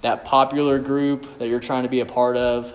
that 0.00 0.24
popular 0.24 0.78
group 0.78 1.38
that 1.38 1.48
you're 1.48 1.60
trying 1.60 1.82
to 1.82 1.88
be 1.88 2.00
a 2.00 2.06
part 2.06 2.36
of, 2.36 2.74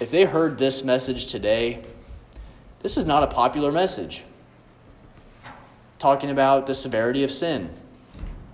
if 0.00 0.10
they 0.10 0.24
heard 0.24 0.58
this 0.58 0.82
message 0.82 1.26
today, 1.26 1.82
this 2.80 2.96
is 2.96 3.04
not 3.04 3.22
a 3.22 3.26
popular 3.26 3.70
message. 3.70 4.24
Talking 5.98 6.30
about 6.30 6.66
the 6.66 6.74
severity 6.74 7.24
of 7.24 7.30
sin. 7.30 7.70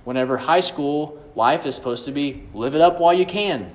Whenever 0.04 0.36
high 0.36 0.60
school 0.60 1.22
life 1.34 1.66
is 1.66 1.74
supposed 1.74 2.04
to 2.04 2.12
be 2.12 2.44
live 2.54 2.74
it 2.74 2.80
up 2.80 3.00
while 3.00 3.14
you 3.14 3.26
can. 3.26 3.72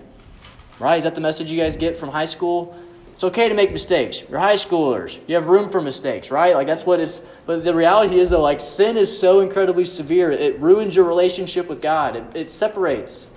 Right? 0.80 0.98
Is 0.98 1.04
that 1.06 1.16
the 1.16 1.22
message 1.22 1.52
you 1.52 1.58
guys 1.60 1.78
get 1.78 1.96
from 1.96 2.10
high 2.10 2.26
school? 2.26 2.78
It's 3.14 3.24
okay 3.24 3.48
to 3.48 3.56
make 3.56 3.72
mistakes. 3.72 4.24
You're 4.30 4.40
high 4.40 4.56
schoolers. 4.56 5.20
You 5.26 5.36
have 5.36 5.48
room 5.48 5.70
for 5.70 5.82
mistakes, 5.82 6.32
right? 6.32 6.54
Like 6.54 6.68
that's 6.68 6.86
what 6.86 7.00
it's 7.00 7.22
but 7.46 7.64
the 7.64 7.74
reality 7.74 8.20
is 8.20 8.30
though, 8.30 8.42
like 8.42 8.60
sin 8.60 8.98
is 8.98 9.18
so 9.18 9.40
incredibly 9.40 9.86
severe, 9.86 10.32
it 10.32 10.60
ruins 10.60 10.96
your 10.98 11.06
relationship 11.06 11.68
with 11.68 11.82
God. 11.82 12.18
It, 12.18 12.36
it 12.36 12.50
separates. 12.50 13.28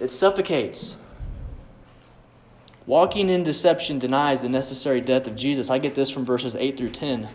It 0.00 0.10
suffocates. 0.10 0.96
Walking 2.86 3.28
in 3.28 3.44
deception 3.44 3.98
denies 3.98 4.42
the 4.42 4.48
necessary 4.48 5.00
death 5.00 5.28
of 5.28 5.36
Jesus. 5.36 5.70
I 5.70 5.78
get 5.78 5.94
this 5.94 6.10
from 6.10 6.24
verses 6.24 6.56
8 6.56 6.76
through 6.76 6.90
10. 6.90 7.28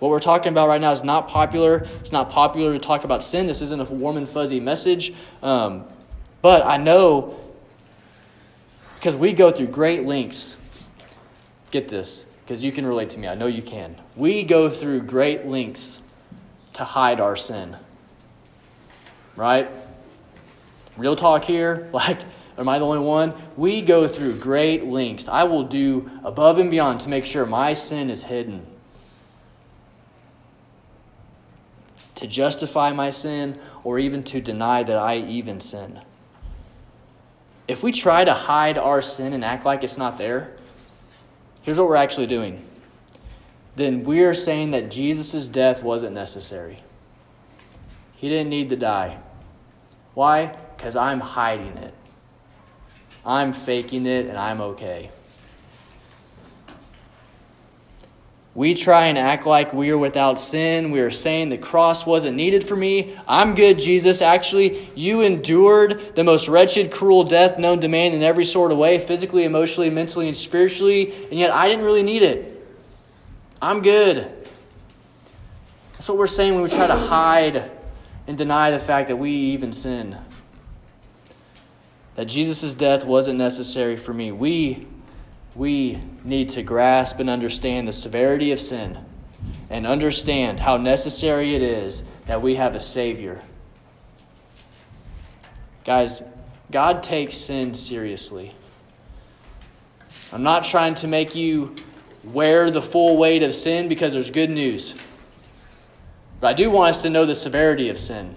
What 0.00 0.10
we're 0.10 0.20
talking 0.20 0.52
about 0.52 0.68
right 0.68 0.80
now 0.80 0.92
is 0.92 1.02
not 1.02 1.28
popular. 1.28 1.86
It's 2.00 2.12
not 2.12 2.30
popular 2.30 2.72
to 2.72 2.78
talk 2.78 3.04
about 3.04 3.22
sin. 3.22 3.46
This 3.46 3.62
isn't 3.62 3.80
a 3.80 3.84
warm 3.84 4.16
and 4.16 4.28
fuzzy 4.28 4.60
message. 4.60 5.14
Um, 5.42 5.84
but 6.42 6.64
I 6.64 6.76
know 6.76 7.38
because 8.96 9.16
we 9.16 9.32
go 9.32 9.52
through 9.52 9.68
great 9.68 10.04
lengths. 10.04 10.56
Get 11.70 11.86
this, 11.86 12.26
because 12.42 12.64
you 12.64 12.72
can 12.72 12.84
relate 12.84 13.10
to 13.10 13.18
me. 13.18 13.28
I 13.28 13.34
know 13.34 13.46
you 13.46 13.62
can. 13.62 13.96
We 14.16 14.42
go 14.42 14.68
through 14.68 15.02
great 15.02 15.46
lengths 15.46 16.00
to 16.74 16.84
hide 16.84 17.20
our 17.20 17.36
sin. 17.36 17.76
Right? 19.36 19.70
Real 20.98 21.16
talk 21.16 21.44
here. 21.44 21.88
Like, 21.92 22.20
am 22.58 22.68
I 22.68 22.78
the 22.78 22.84
only 22.84 22.98
one? 22.98 23.34
We 23.56 23.82
go 23.82 24.06
through 24.06 24.38
great 24.38 24.84
lengths. 24.84 25.28
I 25.28 25.44
will 25.44 25.64
do 25.64 26.10
above 26.24 26.58
and 26.58 26.70
beyond 26.70 27.00
to 27.00 27.08
make 27.08 27.24
sure 27.24 27.46
my 27.46 27.72
sin 27.72 28.10
is 28.10 28.24
hidden. 28.24 28.66
to 32.18 32.26
justify 32.26 32.92
my 32.92 33.10
sin 33.10 33.56
or 33.84 33.96
even 34.00 34.24
to 34.24 34.40
deny 34.40 34.82
that 34.82 34.96
I 34.96 35.18
even 35.18 35.60
sin. 35.60 36.00
If 37.68 37.84
we 37.84 37.92
try 37.92 38.24
to 38.24 38.34
hide 38.34 38.76
our 38.76 39.00
sin 39.00 39.32
and 39.32 39.44
act 39.44 39.64
like 39.64 39.84
it's 39.84 39.96
not 39.96 40.18
there, 40.18 40.50
here's 41.62 41.78
what 41.78 41.86
we're 41.86 41.94
actually 41.94 42.26
doing. 42.26 42.64
Then 43.76 44.02
we're 44.02 44.34
saying 44.34 44.72
that 44.72 44.90
Jesus' 44.90 45.46
death 45.48 45.84
wasn't 45.84 46.12
necessary. 46.12 46.82
He 48.16 48.28
didn't 48.28 48.50
need 48.50 48.68
to 48.70 48.76
die. 48.76 49.18
Why? 50.14 50.56
Because 50.78 50.94
I'm 50.94 51.18
hiding 51.18 51.76
it. 51.76 51.92
I'm 53.26 53.52
faking 53.52 54.06
it 54.06 54.26
and 54.26 54.38
I'm 54.38 54.60
okay. 54.60 55.10
We 58.54 58.74
try 58.74 59.06
and 59.06 59.18
act 59.18 59.44
like 59.44 59.72
we 59.72 59.90
are 59.90 59.98
without 59.98 60.38
sin. 60.38 60.92
We 60.92 61.00
are 61.00 61.10
saying 61.10 61.48
the 61.48 61.58
cross 61.58 62.06
wasn't 62.06 62.36
needed 62.36 62.62
for 62.62 62.76
me. 62.76 63.16
I'm 63.28 63.54
good, 63.54 63.80
Jesus. 63.80 64.22
Actually, 64.22 64.88
you 64.94 65.20
endured 65.20 66.14
the 66.14 66.24
most 66.24 66.48
wretched, 66.48 66.92
cruel 66.92 67.24
death 67.24 67.58
known 67.58 67.80
to 67.80 67.88
man 67.88 68.12
in 68.12 68.22
every 68.22 68.44
sort 68.44 68.72
of 68.72 68.78
way 68.78 68.98
physically, 68.98 69.42
emotionally, 69.44 69.90
mentally, 69.90 70.28
and 70.28 70.36
spiritually, 70.36 71.12
and 71.30 71.38
yet 71.38 71.50
I 71.50 71.68
didn't 71.68 71.84
really 71.84 72.04
need 72.04 72.22
it. 72.22 72.66
I'm 73.60 73.82
good. 73.82 74.18
That's 75.92 76.08
what 76.08 76.18
we're 76.18 76.28
saying 76.28 76.54
when 76.54 76.62
we 76.62 76.68
try 76.68 76.86
to 76.86 76.96
hide 76.96 77.70
and 78.28 78.38
deny 78.38 78.70
the 78.70 78.78
fact 78.78 79.08
that 79.08 79.16
we 79.16 79.30
even 79.30 79.72
sin. 79.72 80.16
That 82.18 82.24
Jesus' 82.24 82.74
death 82.74 83.04
wasn't 83.04 83.38
necessary 83.38 83.96
for 83.96 84.12
me. 84.12 84.32
We 84.32 84.88
we 85.54 86.00
need 86.24 86.48
to 86.48 86.64
grasp 86.64 87.20
and 87.20 87.30
understand 87.30 87.86
the 87.86 87.92
severity 87.92 88.50
of 88.50 88.58
sin 88.58 88.98
and 89.70 89.86
understand 89.86 90.58
how 90.58 90.78
necessary 90.78 91.54
it 91.54 91.62
is 91.62 92.02
that 92.26 92.42
we 92.42 92.56
have 92.56 92.74
a 92.74 92.80
Savior. 92.80 93.40
Guys, 95.84 96.20
God 96.72 97.04
takes 97.04 97.36
sin 97.36 97.72
seriously. 97.74 98.52
I'm 100.32 100.42
not 100.42 100.64
trying 100.64 100.94
to 100.94 101.06
make 101.06 101.36
you 101.36 101.76
wear 102.24 102.68
the 102.72 102.82
full 102.82 103.16
weight 103.16 103.44
of 103.44 103.54
sin 103.54 103.86
because 103.86 104.12
there's 104.12 104.32
good 104.32 104.50
news. 104.50 104.96
But 106.40 106.48
I 106.48 106.52
do 106.54 106.68
want 106.68 106.96
us 106.96 107.02
to 107.02 107.10
know 107.10 107.26
the 107.26 107.36
severity 107.36 107.90
of 107.90 107.98
sin. 108.00 108.34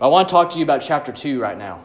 I 0.00 0.06
want 0.08 0.28
to 0.28 0.32
talk 0.32 0.50
to 0.50 0.58
you 0.58 0.64
about 0.64 0.80
chapter 0.80 1.12
2 1.12 1.40
right 1.40 1.58
now 1.58 1.80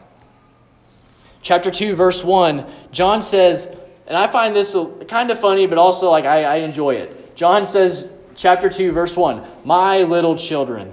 chapter 1.46 1.70
2, 1.70 1.94
verse 1.94 2.24
1, 2.24 2.66
John 2.90 3.22
says, 3.22 3.70
and 4.08 4.16
I 4.16 4.26
find 4.26 4.54
this 4.54 4.76
kind 5.06 5.30
of 5.30 5.38
funny, 5.38 5.68
but 5.68 5.78
also 5.78 6.10
like 6.10 6.24
I, 6.24 6.42
I 6.42 6.56
enjoy 6.56 6.96
it. 6.96 7.36
John 7.36 7.64
says, 7.64 8.08
chapter 8.34 8.68
2, 8.68 8.90
verse 8.90 9.16
1, 9.16 9.46
My 9.64 10.02
little 10.02 10.36
children. 10.36 10.92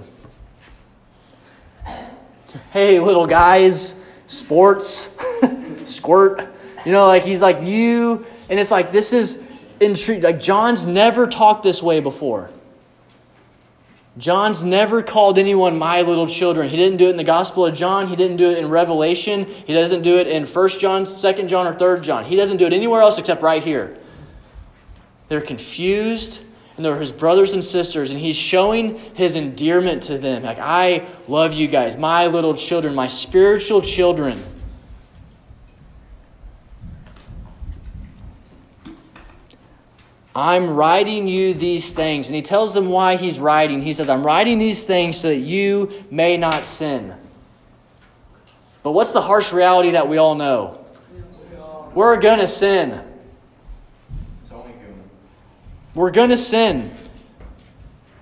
Hey, 2.70 3.00
little 3.00 3.26
guys, 3.26 3.96
sports, 4.28 5.16
squirt. 5.84 6.48
You 6.86 6.92
know, 6.92 7.08
like 7.08 7.24
he's 7.24 7.42
like, 7.42 7.62
you, 7.62 8.24
and 8.48 8.60
it's 8.60 8.70
like, 8.70 8.92
this 8.92 9.12
is 9.12 9.42
intriguing. 9.80 10.22
Like, 10.22 10.40
John's 10.40 10.86
never 10.86 11.26
talked 11.26 11.64
this 11.64 11.82
way 11.82 11.98
before. 11.98 12.48
John's 14.16 14.62
never 14.62 15.02
called 15.02 15.38
anyone 15.38 15.76
my 15.76 16.02
little 16.02 16.28
children. 16.28 16.68
He 16.68 16.76
didn't 16.76 16.98
do 16.98 17.08
it 17.08 17.10
in 17.10 17.16
the 17.16 17.24
Gospel 17.24 17.66
of 17.66 17.74
John. 17.74 18.06
He 18.06 18.14
didn't 18.14 18.36
do 18.36 18.50
it 18.50 18.58
in 18.58 18.68
Revelation. 18.68 19.44
He 19.44 19.74
doesn't 19.74 20.02
do 20.02 20.18
it 20.18 20.28
in 20.28 20.46
1 20.46 20.68
John, 20.78 21.04
2 21.04 21.46
John, 21.46 21.66
or 21.66 21.74
3 21.74 22.00
John. 22.00 22.24
He 22.24 22.36
doesn't 22.36 22.58
do 22.58 22.66
it 22.66 22.72
anywhere 22.72 23.02
else 23.02 23.18
except 23.18 23.42
right 23.42 23.62
here. 23.62 23.98
They're 25.28 25.40
confused, 25.40 26.40
and 26.76 26.84
they're 26.84 26.98
his 26.98 27.10
brothers 27.10 27.54
and 27.54 27.64
sisters, 27.64 28.12
and 28.12 28.20
he's 28.20 28.36
showing 28.36 28.96
his 29.14 29.34
endearment 29.34 30.04
to 30.04 30.18
them. 30.18 30.44
Like, 30.44 30.60
I 30.60 31.06
love 31.26 31.52
you 31.52 31.66
guys, 31.66 31.96
my 31.96 32.28
little 32.28 32.54
children, 32.54 32.94
my 32.94 33.08
spiritual 33.08 33.82
children. 33.82 34.40
I'm 40.36 40.70
writing 40.70 41.28
you 41.28 41.54
these 41.54 41.94
things. 41.94 42.28
And 42.28 42.34
he 42.34 42.42
tells 42.42 42.74
them 42.74 42.88
why 42.88 43.16
he's 43.16 43.38
writing. 43.38 43.82
He 43.82 43.92
says, 43.92 44.08
I'm 44.08 44.24
writing 44.24 44.58
these 44.58 44.84
things 44.84 45.18
so 45.18 45.28
that 45.28 45.36
you 45.36 45.92
may 46.10 46.36
not 46.36 46.66
sin. 46.66 47.14
But 48.82 48.92
what's 48.92 49.12
the 49.12 49.22
harsh 49.22 49.52
reality 49.52 49.92
that 49.92 50.08
we 50.08 50.18
all 50.18 50.34
know? 50.34 50.84
We're 51.94 52.16
going 52.16 52.40
to 52.40 52.48
sin. 52.48 53.02
We're 55.94 56.10
going 56.10 56.30
to 56.30 56.36
sin. 56.36 56.92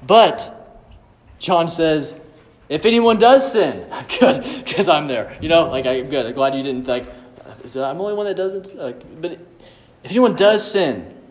But, 0.06 0.84
John 1.38 1.68
says, 1.68 2.14
if 2.68 2.84
anyone 2.84 3.18
does 3.18 3.50
sin, 3.50 3.86
good, 4.20 4.44
because 4.64 4.88
I'm 4.90 5.06
there. 5.06 5.36
You 5.40 5.48
know, 5.48 5.68
like, 5.68 5.86
I'm 5.86 6.08
good. 6.10 6.26
I'm 6.26 6.34
glad 6.34 6.54
you 6.54 6.62
didn't, 6.62 6.86
like, 6.86 7.06
I'm 7.64 7.68
the 7.68 7.86
only 7.86 8.14
one 8.14 8.26
that 8.26 8.36
doesn't. 8.36 8.76
Like, 8.76 9.20
but 9.22 9.32
if 9.32 10.10
anyone 10.10 10.36
does 10.36 10.70
sin, 10.70 11.21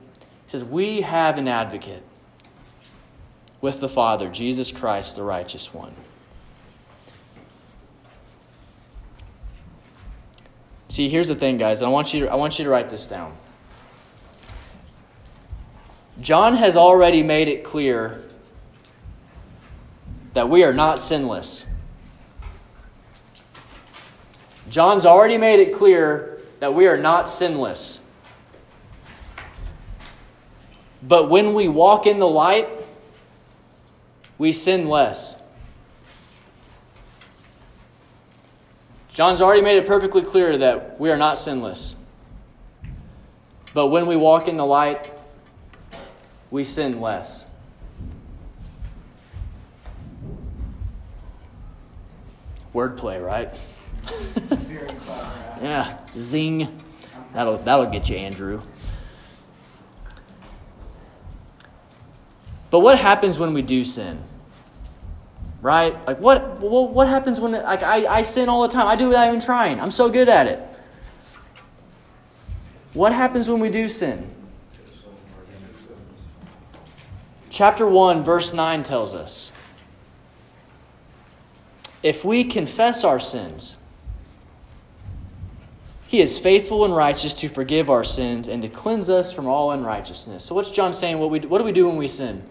says, 0.51 0.65
We 0.65 0.99
have 0.99 1.37
an 1.37 1.47
advocate 1.47 2.03
with 3.61 3.79
the 3.79 3.87
Father, 3.87 4.27
Jesus 4.27 4.69
Christ, 4.69 5.15
the 5.15 5.23
righteous 5.23 5.73
one. 5.73 5.93
See, 10.89 11.07
here's 11.07 11.29
the 11.29 11.35
thing, 11.35 11.55
guys. 11.55 11.81
I 11.81 11.87
want 11.87 12.13
you 12.13 12.21
to, 12.21 12.27
I 12.27 12.35
want 12.35 12.59
you 12.59 12.65
to 12.65 12.69
write 12.69 12.89
this 12.89 13.07
down. 13.07 13.33
John 16.19 16.57
has 16.57 16.75
already 16.75 17.23
made 17.23 17.47
it 17.47 17.63
clear 17.63 18.21
that 20.33 20.49
we 20.49 20.65
are 20.65 20.73
not 20.73 20.99
sinless. 20.99 21.65
John's 24.69 25.05
already 25.05 25.37
made 25.37 25.61
it 25.61 25.73
clear 25.73 26.41
that 26.59 26.73
we 26.73 26.87
are 26.87 26.97
not 26.97 27.29
sinless. 27.29 28.01
But 31.01 31.29
when 31.29 31.53
we 31.53 31.67
walk 31.67 32.05
in 32.05 32.19
the 32.19 32.27
light, 32.27 32.69
we 34.37 34.51
sin 34.51 34.87
less. 34.87 35.35
John's 39.13 39.41
already 39.41 39.61
made 39.61 39.77
it 39.77 39.85
perfectly 39.85 40.21
clear 40.21 40.57
that 40.57 40.99
we 40.99 41.11
are 41.11 41.17
not 41.17 41.37
sinless. 41.37 41.95
But 43.73 43.87
when 43.87 44.07
we 44.07 44.15
walk 44.15 44.47
in 44.47 44.57
the 44.57 44.65
light, 44.65 45.11
we 46.49 46.63
sin 46.63 47.01
less. 47.01 47.45
Wordplay, 52.73 53.23
right? 53.23 53.53
yeah, 55.61 55.97
zing. 56.17 56.81
That'll 57.33 57.57
that'll 57.57 57.87
get 57.87 58.09
you, 58.09 58.15
Andrew. 58.15 58.61
But 62.71 62.79
what 62.79 62.97
happens 62.97 63.37
when 63.37 63.53
we 63.53 63.61
do 63.61 63.83
sin? 63.83 64.23
Right? 65.61 65.95
Like 66.07 66.19
what 66.19 66.59
what 66.59 67.07
happens 67.07 67.39
when 67.39 67.51
like 67.51 67.83
I, 67.83 68.07
I 68.07 68.21
sin 68.23 68.49
all 68.49 68.63
the 68.63 68.69
time. 68.69 68.87
I 68.87 68.95
do 68.95 69.05
it 69.05 69.09
without 69.09 69.27
even 69.27 69.39
trying. 69.39 69.79
I'm 69.79 69.91
so 69.91 70.09
good 70.09 70.27
at 70.27 70.47
it. 70.47 70.59
What 72.93 73.13
happens 73.13 73.47
when 73.47 73.59
we 73.59 73.69
do 73.69 73.87
sin? 73.87 74.33
Chapter 77.49 77.85
1 77.85 78.23
verse 78.23 78.53
9 78.53 78.81
tells 78.81 79.13
us 79.13 79.51
if 82.01 82.25
we 82.25 82.43
confess 82.43 83.03
our 83.03 83.19
sins, 83.19 83.75
he 86.07 86.21
is 86.21 86.39
faithful 86.39 86.83
and 86.83 86.95
righteous 86.95 87.35
to 87.35 87.49
forgive 87.49 87.89
our 87.89 88.03
sins 88.03 88.47
and 88.47 88.61
to 88.63 88.69
cleanse 88.69 89.09
us 89.09 89.31
from 89.31 89.47
all 89.47 89.71
unrighteousness. 89.71 90.43
So, 90.43 90.55
what's 90.55 90.71
John 90.71 90.93
saying? 90.93 91.19
What, 91.19 91.29
we, 91.29 91.39
what 91.41 91.59
do 91.59 91.63
we 91.63 91.71
do 91.71 91.87
when 91.87 91.97
we 91.97 92.07
sin? 92.07 92.43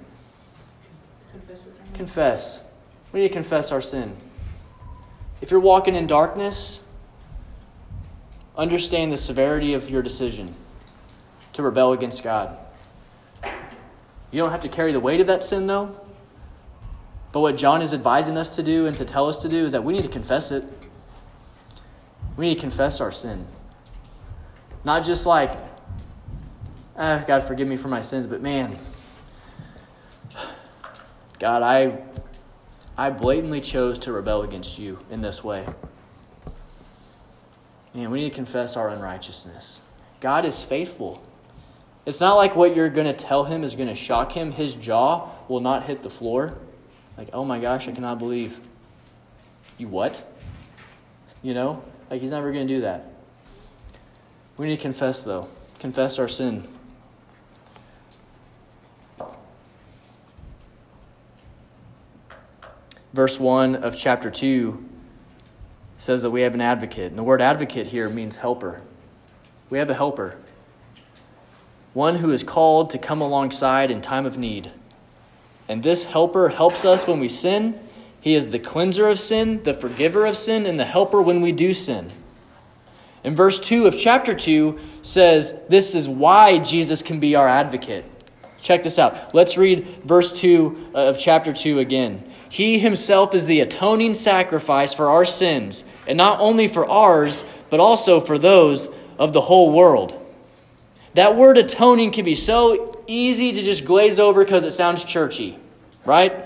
Confess. 2.01 2.63
We 3.13 3.21
need 3.21 3.29
to 3.29 3.35
confess 3.35 3.73
our 3.73 3.83
sin. 3.83 4.17
If 5.43 5.51
you're 5.51 5.61
walking 5.61 5.95
in 5.95 6.07
darkness, 6.07 6.81
understand 8.57 9.13
the 9.13 9.19
severity 9.19 9.75
of 9.75 9.91
your 9.91 10.01
decision 10.01 10.55
to 11.53 11.63
rebel 11.63 11.93
against 11.93 12.23
God. 12.23 12.57
You 13.45 14.41
don't 14.41 14.51
have 14.51 14.61
to 14.61 14.69
carry 14.71 14.93
the 14.93 14.99
weight 14.99 15.21
of 15.21 15.27
that 15.27 15.45
sin, 15.45 15.67
though. 15.67 15.95
But 17.33 17.41
what 17.41 17.59
John 17.59 17.83
is 17.83 17.93
advising 17.93 18.39
us 18.39 18.49
to 18.57 18.63
do 18.63 18.87
and 18.87 18.97
to 18.97 19.05
tell 19.05 19.29
us 19.29 19.43
to 19.43 19.51
do 19.51 19.67
is 19.67 19.73
that 19.73 19.85
we 19.85 19.93
need 19.93 20.05
to 20.05 20.09
confess 20.09 20.53
it. 20.53 20.65
We 22.39 22.49
need 22.49 22.55
to 22.55 22.61
confess 22.63 23.03
our 23.03 23.13
sin. 23.13 23.47
Not 24.85 25.05
just 25.05 25.27
like, 25.27 25.53
ah, 26.97 27.23
God, 27.27 27.43
forgive 27.43 27.69
me 27.69 27.77
for 27.77 27.89
my 27.89 28.01
sins, 28.01 28.27
but 28.27 28.41
man, 28.41 28.79
God, 31.41 31.63
I, 31.63 31.99
I 32.97 33.09
blatantly 33.11 33.63
chose 33.63 33.99
to 34.01 34.13
rebel 34.13 34.43
against 34.43 34.79
you 34.79 34.99
in 35.11 35.23
this 35.23 35.43
way. 35.43 35.67
Man, 37.95 38.11
we 38.11 38.21
need 38.21 38.29
to 38.29 38.35
confess 38.35 38.77
our 38.77 38.91
unrighteousness. 38.91 39.81
God 40.21 40.45
is 40.45 40.63
faithful. 40.63 41.23
It's 42.05 42.21
not 42.21 42.35
like 42.35 42.55
what 42.55 42.77
you're 42.77 42.91
going 42.91 43.07
to 43.07 43.15
tell 43.15 43.45
him 43.45 43.65
is 43.65 43.75
going 43.75 43.89
to 43.89 43.95
shock 43.95 44.33
him. 44.33 44.53
His 44.53 44.75
jaw 44.75 45.31
will 45.49 45.61
not 45.61 45.85
hit 45.85 46.03
the 46.03 46.11
floor. 46.11 46.59
Like, 47.17 47.31
oh 47.33 47.45
my 47.45 47.59
gosh, 47.59 47.89
I 47.89 47.93
cannot 47.93 48.19
believe. 48.19 48.61
You 49.79 49.89
what? 49.89 50.23
You 51.43 51.55
know? 51.55 51.83
Like, 52.11 52.21
he's 52.21 52.33
never 52.33 52.53
going 52.53 52.69
to 52.69 52.75
do 52.75 52.83
that. 52.83 53.13
We 54.59 54.67
need 54.67 54.77
to 54.77 54.83
confess, 54.83 55.23
though. 55.23 55.49
Confess 55.79 56.19
our 56.19 56.29
sin. 56.29 56.69
Verse 63.13 63.41
1 63.41 63.77
of 63.77 63.97
chapter 63.97 64.31
2 64.31 64.85
says 65.99 66.23
that 66.23 66.31
we 66.31 66.43
have 66.43 66.55
an 66.55 66.61
advocate. 66.61 67.07
And 67.07 67.19
the 67.19 67.23
word 67.23 67.43
advocate 67.43 67.89
here 67.89 68.09
means 68.09 68.37
helper. 68.37 68.81
We 69.69 69.79
have 69.79 69.91
a 69.91 69.95
helper, 69.95 70.37
one 71.95 72.17
who 72.17 72.31
is 72.31 72.43
called 72.43 72.91
to 72.91 72.99
come 72.99 73.21
alongside 73.21 73.91
in 73.91 74.01
time 74.01 74.27
of 74.27 74.37
need. 74.37 74.71
And 75.69 75.83
this 75.83 76.05
helper 76.05 76.49
helps 76.49 76.85
us 76.85 77.07
when 77.07 77.21
we 77.21 77.29
sin. 77.29 77.79
He 78.21 78.35
is 78.35 78.49
the 78.49 78.59
cleanser 78.59 79.09
of 79.09 79.21
sin, 79.21 79.63
the 79.63 79.75
forgiver 79.75 80.27
of 80.27 80.37
sin, 80.37 80.67
and 80.67 80.79
the 80.79 80.85
helper 80.85 81.23
when 81.23 81.41
we 81.41 81.53
do 81.53 81.73
sin. 81.73 82.09
And 83.23 83.37
verse 83.37 83.61
2 83.61 83.87
of 83.87 83.97
chapter 83.97 84.35
2 84.35 84.79
says 85.03 85.55
this 85.69 85.95
is 85.95 86.09
why 86.09 86.59
Jesus 86.59 87.03
can 87.03 87.21
be 87.21 87.37
our 87.37 87.49
advocate. 87.49 88.05
Check 88.61 88.83
this 88.83 88.99
out. 88.99 89.35
Let's 89.35 89.57
read 89.57 89.87
verse 90.05 90.39
2 90.41 90.91
uh, 90.95 90.99
of 90.99 91.19
chapter 91.19 91.53
2 91.53 91.79
again. 91.79 92.30
He 92.51 92.81
himself 92.81 93.33
is 93.33 93.47
the 93.47 93.61
atoning 93.61 94.15
sacrifice 94.15 94.93
for 94.93 95.09
our 95.09 95.25
sins, 95.25 95.85
and 96.09 96.17
not 96.17 96.41
only 96.41 96.67
for 96.67 96.87
ours, 96.87 97.45
but 97.71 97.79
also 97.79 98.19
for 98.19 98.39
those 98.39 98.89
of 99.21 99.33
the 99.33 99.41
whole 99.41 99.71
world. 99.71 100.21
That 101.15 101.37
word 101.37 101.59
atoning 101.59 102.11
can 102.11 102.25
be 102.25 102.35
so 102.35 103.01
easy 103.07 103.53
to 103.53 103.63
just 103.63 103.85
glaze 103.85 104.19
over 104.19 104.45
because 104.45 104.65
it 104.65 104.73
sounds 104.73 105.05
churchy, 105.05 105.61
right? 106.05 106.45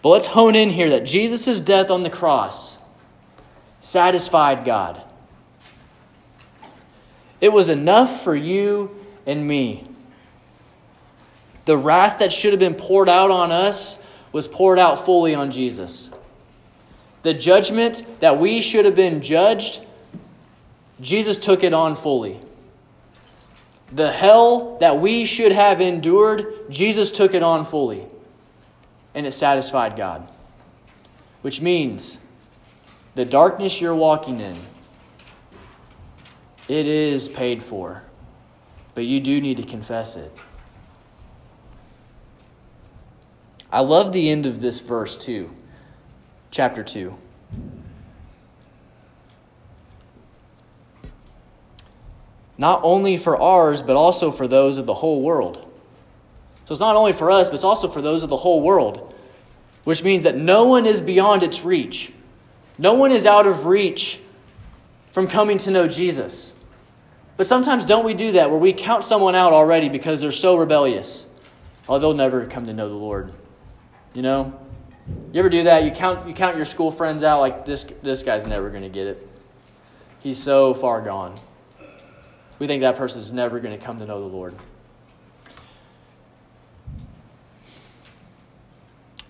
But 0.00 0.08
let's 0.08 0.26
hone 0.26 0.56
in 0.56 0.70
here 0.70 0.88
that 0.90 1.04
Jesus' 1.04 1.60
death 1.60 1.90
on 1.90 2.02
the 2.02 2.08
cross 2.08 2.78
satisfied 3.82 4.64
God. 4.64 5.02
It 7.42 7.52
was 7.52 7.68
enough 7.68 8.24
for 8.24 8.34
you 8.34 9.04
and 9.26 9.46
me. 9.46 9.89
The 11.64 11.76
wrath 11.76 12.18
that 12.18 12.32
should 12.32 12.52
have 12.52 12.60
been 12.60 12.74
poured 12.74 13.08
out 13.08 13.30
on 13.30 13.52
us 13.52 13.98
was 14.32 14.48
poured 14.48 14.78
out 14.78 15.04
fully 15.04 15.34
on 15.34 15.50
Jesus. 15.50 16.10
The 17.22 17.34
judgment 17.34 18.04
that 18.20 18.38
we 18.38 18.60
should 18.60 18.84
have 18.84 18.96
been 18.96 19.20
judged, 19.20 19.84
Jesus 21.00 21.36
took 21.36 21.62
it 21.62 21.74
on 21.74 21.96
fully. 21.96 22.40
The 23.92 24.10
hell 24.10 24.78
that 24.78 25.00
we 25.00 25.24
should 25.24 25.52
have 25.52 25.80
endured, 25.80 26.46
Jesus 26.70 27.10
took 27.10 27.34
it 27.34 27.42
on 27.42 27.64
fully. 27.64 28.06
And 29.14 29.26
it 29.26 29.32
satisfied 29.32 29.96
God. 29.96 30.28
Which 31.42 31.60
means 31.60 32.18
the 33.16 33.24
darkness 33.24 33.80
you're 33.80 33.94
walking 33.94 34.38
in, 34.40 34.56
it 36.68 36.86
is 36.86 37.28
paid 37.28 37.62
for. 37.62 38.02
But 38.94 39.04
you 39.04 39.20
do 39.20 39.40
need 39.40 39.56
to 39.56 39.64
confess 39.64 40.16
it. 40.16 40.32
I 43.72 43.80
love 43.80 44.12
the 44.12 44.28
end 44.28 44.46
of 44.46 44.60
this 44.60 44.80
verse 44.80 45.16
too, 45.16 45.50
chapter 46.50 46.82
2. 46.82 47.16
Not 52.58 52.80
only 52.82 53.16
for 53.16 53.40
ours, 53.40 53.80
but 53.80 53.96
also 53.96 54.30
for 54.30 54.46
those 54.46 54.76
of 54.76 54.86
the 54.86 54.94
whole 54.94 55.22
world. 55.22 55.66
So 56.66 56.72
it's 56.72 56.80
not 56.80 56.96
only 56.96 57.12
for 57.12 57.30
us, 57.30 57.48
but 57.48 57.54
it's 57.54 57.64
also 57.64 57.88
for 57.88 58.02
those 58.02 58.22
of 58.22 58.28
the 58.28 58.36
whole 58.36 58.60
world, 58.60 59.14
which 59.84 60.04
means 60.04 60.24
that 60.24 60.36
no 60.36 60.66
one 60.66 60.84
is 60.84 61.00
beyond 61.00 61.42
its 61.42 61.64
reach. 61.64 62.12
No 62.76 62.94
one 62.94 63.12
is 63.12 63.24
out 63.24 63.46
of 63.46 63.66
reach 63.66 64.20
from 65.12 65.26
coming 65.26 65.58
to 65.58 65.70
know 65.70 65.88
Jesus. 65.88 66.52
But 67.36 67.46
sometimes 67.46 67.86
don't 67.86 68.04
we 68.04 68.14
do 68.14 68.32
that 68.32 68.50
where 68.50 68.58
we 68.58 68.72
count 68.72 69.04
someone 69.04 69.34
out 69.34 69.52
already 69.52 69.88
because 69.88 70.20
they're 70.20 70.30
so 70.30 70.56
rebellious? 70.56 71.26
Oh, 71.88 71.98
they'll 71.98 72.14
never 72.14 72.44
come 72.46 72.66
to 72.66 72.72
know 72.72 72.88
the 72.88 72.94
Lord. 72.94 73.32
You 74.14 74.22
know? 74.22 74.58
You 75.32 75.38
ever 75.38 75.48
do 75.48 75.64
that? 75.64 75.84
You 75.84 75.90
count 75.90 76.26
you 76.26 76.34
count 76.34 76.56
your 76.56 76.64
school 76.64 76.90
friends 76.90 77.22
out 77.22 77.40
like 77.40 77.64
this 77.64 77.84
this 78.02 78.22
guy's 78.22 78.46
never 78.46 78.70
going 78.70 78.82
to 78.82 78.88
get 78.88 79.06
it. 79.06 79.28
He's 80.20 80.42
so 80.42 80.74
far 80.74 81.00
gone. 81.00 81.34
We 82.58 82.66
think 82.66 82.82
that 82.82 82.96
person's 82.96 83.32
never 83.32 83.58
going 83.58 83.76
to 83.76 83.84
come 83.84 83.98
to 84.00 84.06
know 84.06 84.20
the 84.20 84.26
Lord. 84.26 84.54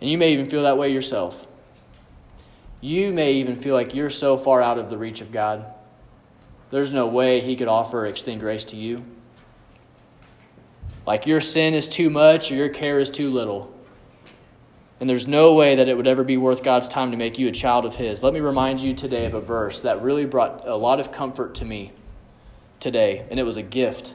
And 0.00 0.10
you 0.10 0.18
may 0.18 0.32
even 0.32 0.48
feel 0.48 0.62
that 0.62 0.78
way 0.78 0.92
yourself. 0.92 1.46
You 2.80 3.12
may 3.12 3.34
even 3.34 3.56
feel 3.56 3.74
like 3.74 3.94
you're 3.94 4.10
so 4.10 4.38
far 4.38 4.62
out 4.62 4.78
of 4.78 4.88
the 4.88 4.96
reach 4.96 5.20
of 5.20 5.30
God. 5.30 5.66
There's 6.70 6.92
no 6.92 7.06
way 7.06 7.40
He 7.40 7.56
could 7.56 7.68
offer 7.68 8.06
extend 8.06 8.40
grace 8.40 8.64
to 8.66 8.76
you. 8.76 9.04
Like 11.06 11.26
your 11.26 11.40
sin 11.40 11.74
is 11.74 11.88
too 11.88 12.08
much 12.08 12.50
or 12.50 12.54
your 12.54 12.68
care 12.68 12.98
is 12.98 13.10
too 13.10 13.30
little. 13.30 13.72
And 15.00 15.08
there's 15.08 15.26
no 15.26 15.54
way 15.54 15.76
that 15.76 15.88
it 15.88 15.96
would 15.96 16.06
ever 16.06 16.22
be 16.22 16.36
worth 16.36 16.62
God's 16.62 16.86
time 16.86 17.10
to 17.10 17.16
make 17.16 17.38
you 17.38 17.48
a 17.48 17.52
child 17.52 17.86
of 17.86 17.94
His. 17.94 18.22
Let 18.22 18.34
me 18.34 18.40
remind 18.40 18.80
you 18.80 18.92
today 18.92 19.24
of 19.24 19.32
a 19.32 19.40
verse 19.40 19.80
that 19.80 20.02
really 20.02 20.26
brought 20.26 20.68
a 20.68 20.76
lot 20.76 21.00
of 21.00 21.10
comfort 21.10 21.54
to 21.56 21.64
me 21.64 21.92
today. 22.80 23.26
And 23.30 23.40
it 23.40 23.44
was 23.44 23.56
a 23.56 23.62
gift 23.62 24.14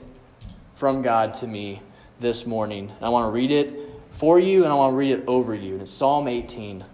from 0.75 1.01
God 1.01 1.33
to 1.35 1.47
me 1.47 1.81
this 2.19 2.45
morning. 2.45 2.91
And 2.91 3.03
I 3.05 3.09
want 3.09 3.27
to 3.27 3.31
read 3.31 3.49
it 3.49 3.73
for 4.11 4.39
you 4.39 4.63
and 4.63 4.71
I 4.71 4.75
want 4.75 4.93
to 4.93 4.97
read 4.97 5.11
it 5.11 5.23
over 5.27 5.55
you. 5.55 5.73
And 5.73 5.81
it's 5.81 5.91
Psalm 5.91 6.27
18 6.27 6.85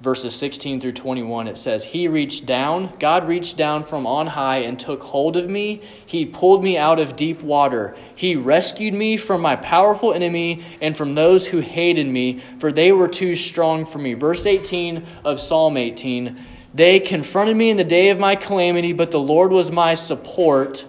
verses 0.00 0.34
16 0.34 0.80
through 0.80 0.92
21, 0.92 1.48
it 1.48 1.58
says, 1.58 1.82
He 1.82 2.06
reached 2.06 2.46
down, 2.46 2.92
God 2.98 3.26
reached 3.26 3.56
down 3.56 3.82
from 3.82 4.06
on 4.06 4.26
high 4.26 4.58
and 4.58 4.78
took 4.78 5.02
hold 5.02 5.36
of 5.36 5.48
me. 5.48 5.82
He 6.06 6.24
pulled 6.24 6.62
me 6.62 6.76
out 6.76 7.00
of 7.00 7.16
deep 7.16 7.42
water. 7.42 7.96
He 8.14 8.36
rescued 8.36 8.94
me 8.94 9.16
from 9.16 9.40
my 9.40 9.56
powerful 9.56 10.12
enemy 10.12 10.62
and 10.80 10.96
from 10.96 11.14
those 11.14 11.46
who 11.46 11.58
hated 11.58 12.06
me, 12.06 12.40
for 12.58 12.70
they 12.70 12.92
were 12.92 13.08
too 13.08 13.34
strong 13.34 13.84
for 13.84 13.98
me. 13.98 14.14
Verse 14.14 14.46
18 14.46 15.04
of 15.24 15.40
Psalm 15.40 15.76
18 15.76 16.38
They 16.74 17.00
confronted 17.00 17.56
me 17.56 17.70
in 17.70 17.76
the 17.76 17.84
day 17.84 18.10
of 18.10 18.18
my 18.18 18.36
calamity, 18.36 18.92
but 18.92 19.10
the 19.10 19.20
Lord 19.20 19.50
was 19.50 19.70
my 19.70 19.94
support. 19.94 20.86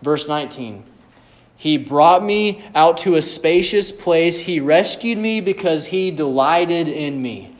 Verse 0.00 0.26
19. 0.28 0.84
He 1.56 1.76
brought 1.76 2.24
me 2.24 2.64
out 2.74 2.96
to 2.98 3.14
a 3.14 3.22
spacious 3.22 3.92
place. 3.92 4.40
He 4.40 4.58
rescued 4.58 5.16
me 5.16 5.40
because 5.40 5.86
he 5.86 6.10
delighted 6.10 6.88
in 6.88 7.22
me. 7.22 7.51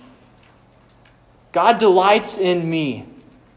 God 1.52 1.78
delights 1.78 2.38
in 2.38 2.68
me. 2.68 3.06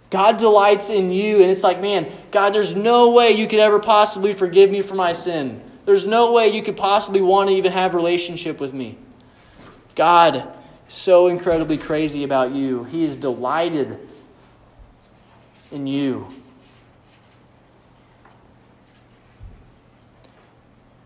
God 0.09 0.37
delights 0.37 0.89
in 0.89 1.11
you. 1.11 1.41
And 1.41 1.49
it's 1.49 1.63
like, 1.63 1.81
man, 1.81 2.11
God, 2.31 2.53
there's 2.53 2.75
no 2.75 3.11
way 3.11 3.31
you 3.31 3.47
could 3.47 3.59
ever 3.59 3.79
possibly 3.79 4.33
forgive 4.33 4.69
me 4.69 4.81
for 4.81 4.95
my 4.95 5.13
sin. 5.13 5.61
There's 5.85 6.05
no 6.05 6.31
way 6.31 6.47
you 6.49 6.63
could 6.63 6.77
possibly 6.77 7.21
want 7.21 7.49
to 7.49 7.55
even 7.55 7.71
have 7.71 7.93
relationship 7.93 8.59
with 8.59 8.73
me. 8.73 8.97
God 9.95 10.57
is 10.87 10.93
so 10.93 11.27
incredibly 11.27 11.77
crazy 11.77 12.23
about 12.23 12.53
you. 12.53 12.83
He 12.85 13.03
is 13.03 13.17
delighted 13.17 13.99
in 15.71 15.87
you. 15.87 16.27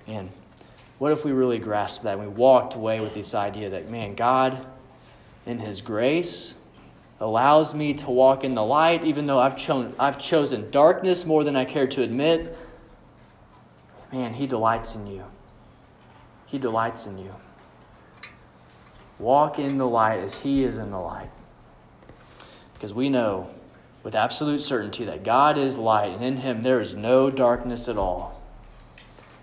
Man, 0.08 0.30
What 0.98 1.12
if 1.12 1.24
we 1.24 1.32
really 1.32 1.60
grasped 1.60 2.04
that 2.04 2.18
and 2.18 2.22
we 2.22 2.28
walked 2.28 2.76
away 2.76 3.00
with 3.00 3.14
this 3.14 3.36
idea 3.36 3.70
that, 3.70 3.90
man, 3.90 4.16
God, 4.16 4.66
in 5.46 5.60
His 5.60 5.82
grace, 5.82 6.56
allows 7.20 7.74
me 7.74 7.94
to 7.94 8.10
walk 8.10 8.44
in 8.44 8.56
the 8.56 8.64
light, 8.64 9.04
even 9.04 9.26
though 9.26 9.40
I've, 9.40 9.58
cho- 9.58 9.94
I've 10.00 10.18
chosen 10.18 10.72
darkness 10.72 11.26
more 11.26 11.44
than 11.44 11.56
I 11.56 11.66
care 11.66 11.88
to 11.88 12.02
admit. 12.02 12.58
Man, 14.12 14.34
He 14.34 14.48
delights 14.48 14.96
in 14.96 15.06
you. 15.08 15.26
He 16.46 16.58
delights 16.58 17.06
in 17.06 17.18
you. 17.18 17.36
Walk 19.20 19.60
in 19.60 19.78
the 19.78 19.88
light 19.88 20.20
as 20.20 20.40
He 20.40 20.64
is 20.64 20.78
in 20.78 20.92
the 20.92 21.00
light. 21.00 21.30
Because 22.74 22.94
we 22.94 23.10
know 23.10 23.50
with 24.04 24.16
absolute 24.16 24.62
certainty 24.62 25.04
that 25.06 25.24
God 25.24 25.58
is 25.58 25.78
light, 25.78 26.12
and 26.12 26.24
in 26.24 26.38
Him 26.38 26.62
there 26.62 26.80
is 26.80 26.96
no 26.96 27.30
darkness 27.30 27.90
at 27.90 27.98
all. 27.98 28.39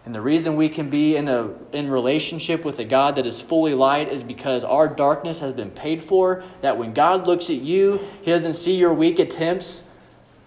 And 0.06 0.14
the 0.14 0.20
reason 0.20 0.54
we 0.54 0.68
can 0.68 0.88
be 0.88 1.16
in 1.16 1.26
a 1.26 1.50
in 1.72 1.90
relationship 1.90 2.64
with 2.64 2.78
a 2.78 2.84
God 2.84 3.16
that 3.16 3.26
is 3.26 3.40
fully 3.42 3.74
light 3.74 4.08
is 4.08 4.22
because 4.22 4.62
our 4.62 4.86
darkness 4.86 5.40
has 5.40 5.52
been 5.52 5.72
paid 5.72 6.00
for. 6.00 6.44
That 6.62 6.78
when 6.78 6.94
God 6.94 7.26
looks 7.26 7.50
at 7.50 7.56
you, 7.56 8.00
He 8.22 8.30
doesn't 8.30 8.54
see 8.54 8.76
your 8.76 8.94
weak 8.94 9.18
attempts, 9.18 9.82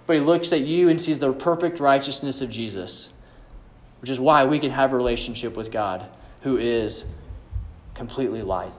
but 0.07 0.15
He 0.15 0.21
looks 0.21 0.53
at 0.53 0.61
you 0.61 0.87
and 0.87 0.99
sees 0.99 1.19
the 1.19 1.33
perfect 1.33 1.81
righteousness 1.81 2.41
of 2.41 2.49
Jesus. 2.49 3.11
Which 3.99 4.09
is 4.09 4.17
why 4.17 4.45
we 4.45 4.59
can 4.59 4.71
have 4.71 4.93
a 4.93 4.95
relationship 4.95 5.57
with 5.57 5.71
God 5.71 6.07
who 6.41 6.57
is 6.57 7.03
completely 7.95 8.41
light. 8.41 8.73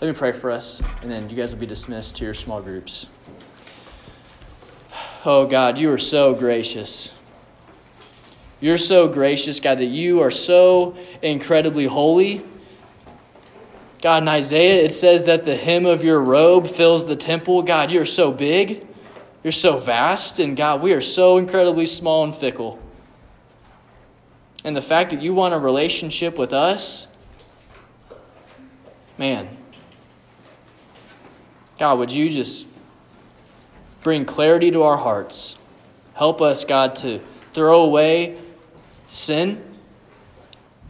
Let 0.00 0.08
me 0.08 0.14
pray 0.14 0.32
for 0.32 0.50
us, 0.50 0.82
and 1.00 1.08
then 1.08 1.30
you 1.30 1.36
guys 1.36 1.52
will 1.52 1.60
be 1.60 1.66
dismissed 1.66 2.16
to 2.16 2.24
your 2.24 2.34
small 2.34 2.60
groups. 2.60 3.06
Oh 5.24 5.46
God, 5.46 5.78
you 5.78 5.92
are 5.92 5.98
so 5.98 6.34
gracious. 6.34 7.12
You're 8.60 8.78
so 8.78 9.08
gracious, 9.08 9.58
God, 9.58 9.78
that 9.78 9.86
you 9.86 10.20
are 10.20 10.30
so 10.30 10.96
incredibly 11.22 11.86
holy. 11.86 12.44
God, 14.02 14.22
in 14.22 14.28
Isaiah, 14.28 14.84
it 14.84 14.92
says 14.92 15.26
that 15.26 15.44
the 15.44 15.56
hem 15.56 15.86
of 15.86 16.04
your 16.04 16.20
robe 16.20 16.66
fills 16.66 17.06
the 17.06 17.16
temple. 17.16 17.62
God, 17.62 17.90
you're 17.90 18.06
so 18.06 18.30
big. 18.30 18.86
You're 19.42 19.52
so 19.52 19.78
vast. 19.78 20.38
And 20.40 20.56
God, 20.56 20.82
we 20.82 20.92
are 20.92 21.00
so 21.00 21.38
incredibly 21.38 21.86
small 21.86 22.24
and 22.24 22.34
fickle. 22.34 22.78
And 24.64 24.76
the 24.76 24.82
fact 24.82 25.10
that 25.10 25.22
you 25.22 25.32
want 25.32 25.54
a 25.54 25.58
relationship 25.58 26.38
with 26.38 26.52
us, 26.52 27.08
man, 29.16 29.48
God, 31.78 31.98
would 31.98 32.12
you 32.12 32.28
just 32.28 32.66
bring 34.02 34.26
clarity 34.26 34.70
to 34.70 34.82
our 34.82 34.98
hearts? 34.98 35.56
Help 36.12 36.42
us, 36.42 36.64
God, 36.64 36.96
to 36.96 37.20
throw 37.52 37.82
away 37.82 38.38
sin, 39.10 39.62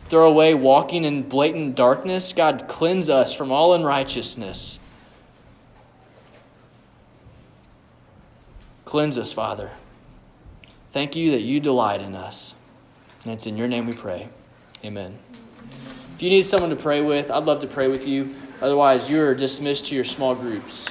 throw 0.09 0.29
away 0.29 0.55
walking 0.55 1.05
in 1.05 1.29
blatant 1.29 1.75
darkness. 1.75 2.33
God, 2.33 2.69
cleanse 2.69 3.09
us 3.09 3.35
from 3.35 3.51
all 3.51 3.75
unrighteousness. 3.75 4.79
Cleanse 8.85 9.19
us, 9.19 9.33
Father. 9.33 9.71
Thank 10.93 11.17
you 11.17 11.31
that 11.33 11.43
you 11.43 11.61
delight 11.61 12.01
in 12.01 12.15
us. 12.15 12.55
And 13.25 13.33
it's 13.33 13.47
in 13.47 13.57
your 13.57 13.69
name 13.69 13.87
we 13.87 13.93
pray. 13.93 14.29
Amen. 14.85 15.19
If 16.15 16.23
you 16.23 16.31
need 16.31 16.43
someone 16.43 16.71
to 16.71 16.77
pray 16.77 17.01
with, 17.01 17.31
I'd 17.31 17.45
love 17.45 17.61
to 17.61 17.67
pray 17.67 17.89
with 17.89 18.07
you. 18.07 18.35
Otherwise, 18.61 19.09
you're 19.09 19.35
dismissed 19.35 19.87
to 19.87 19.95
your 19.95 20.05
small 20.05 20.35
groups. 20.35 20.89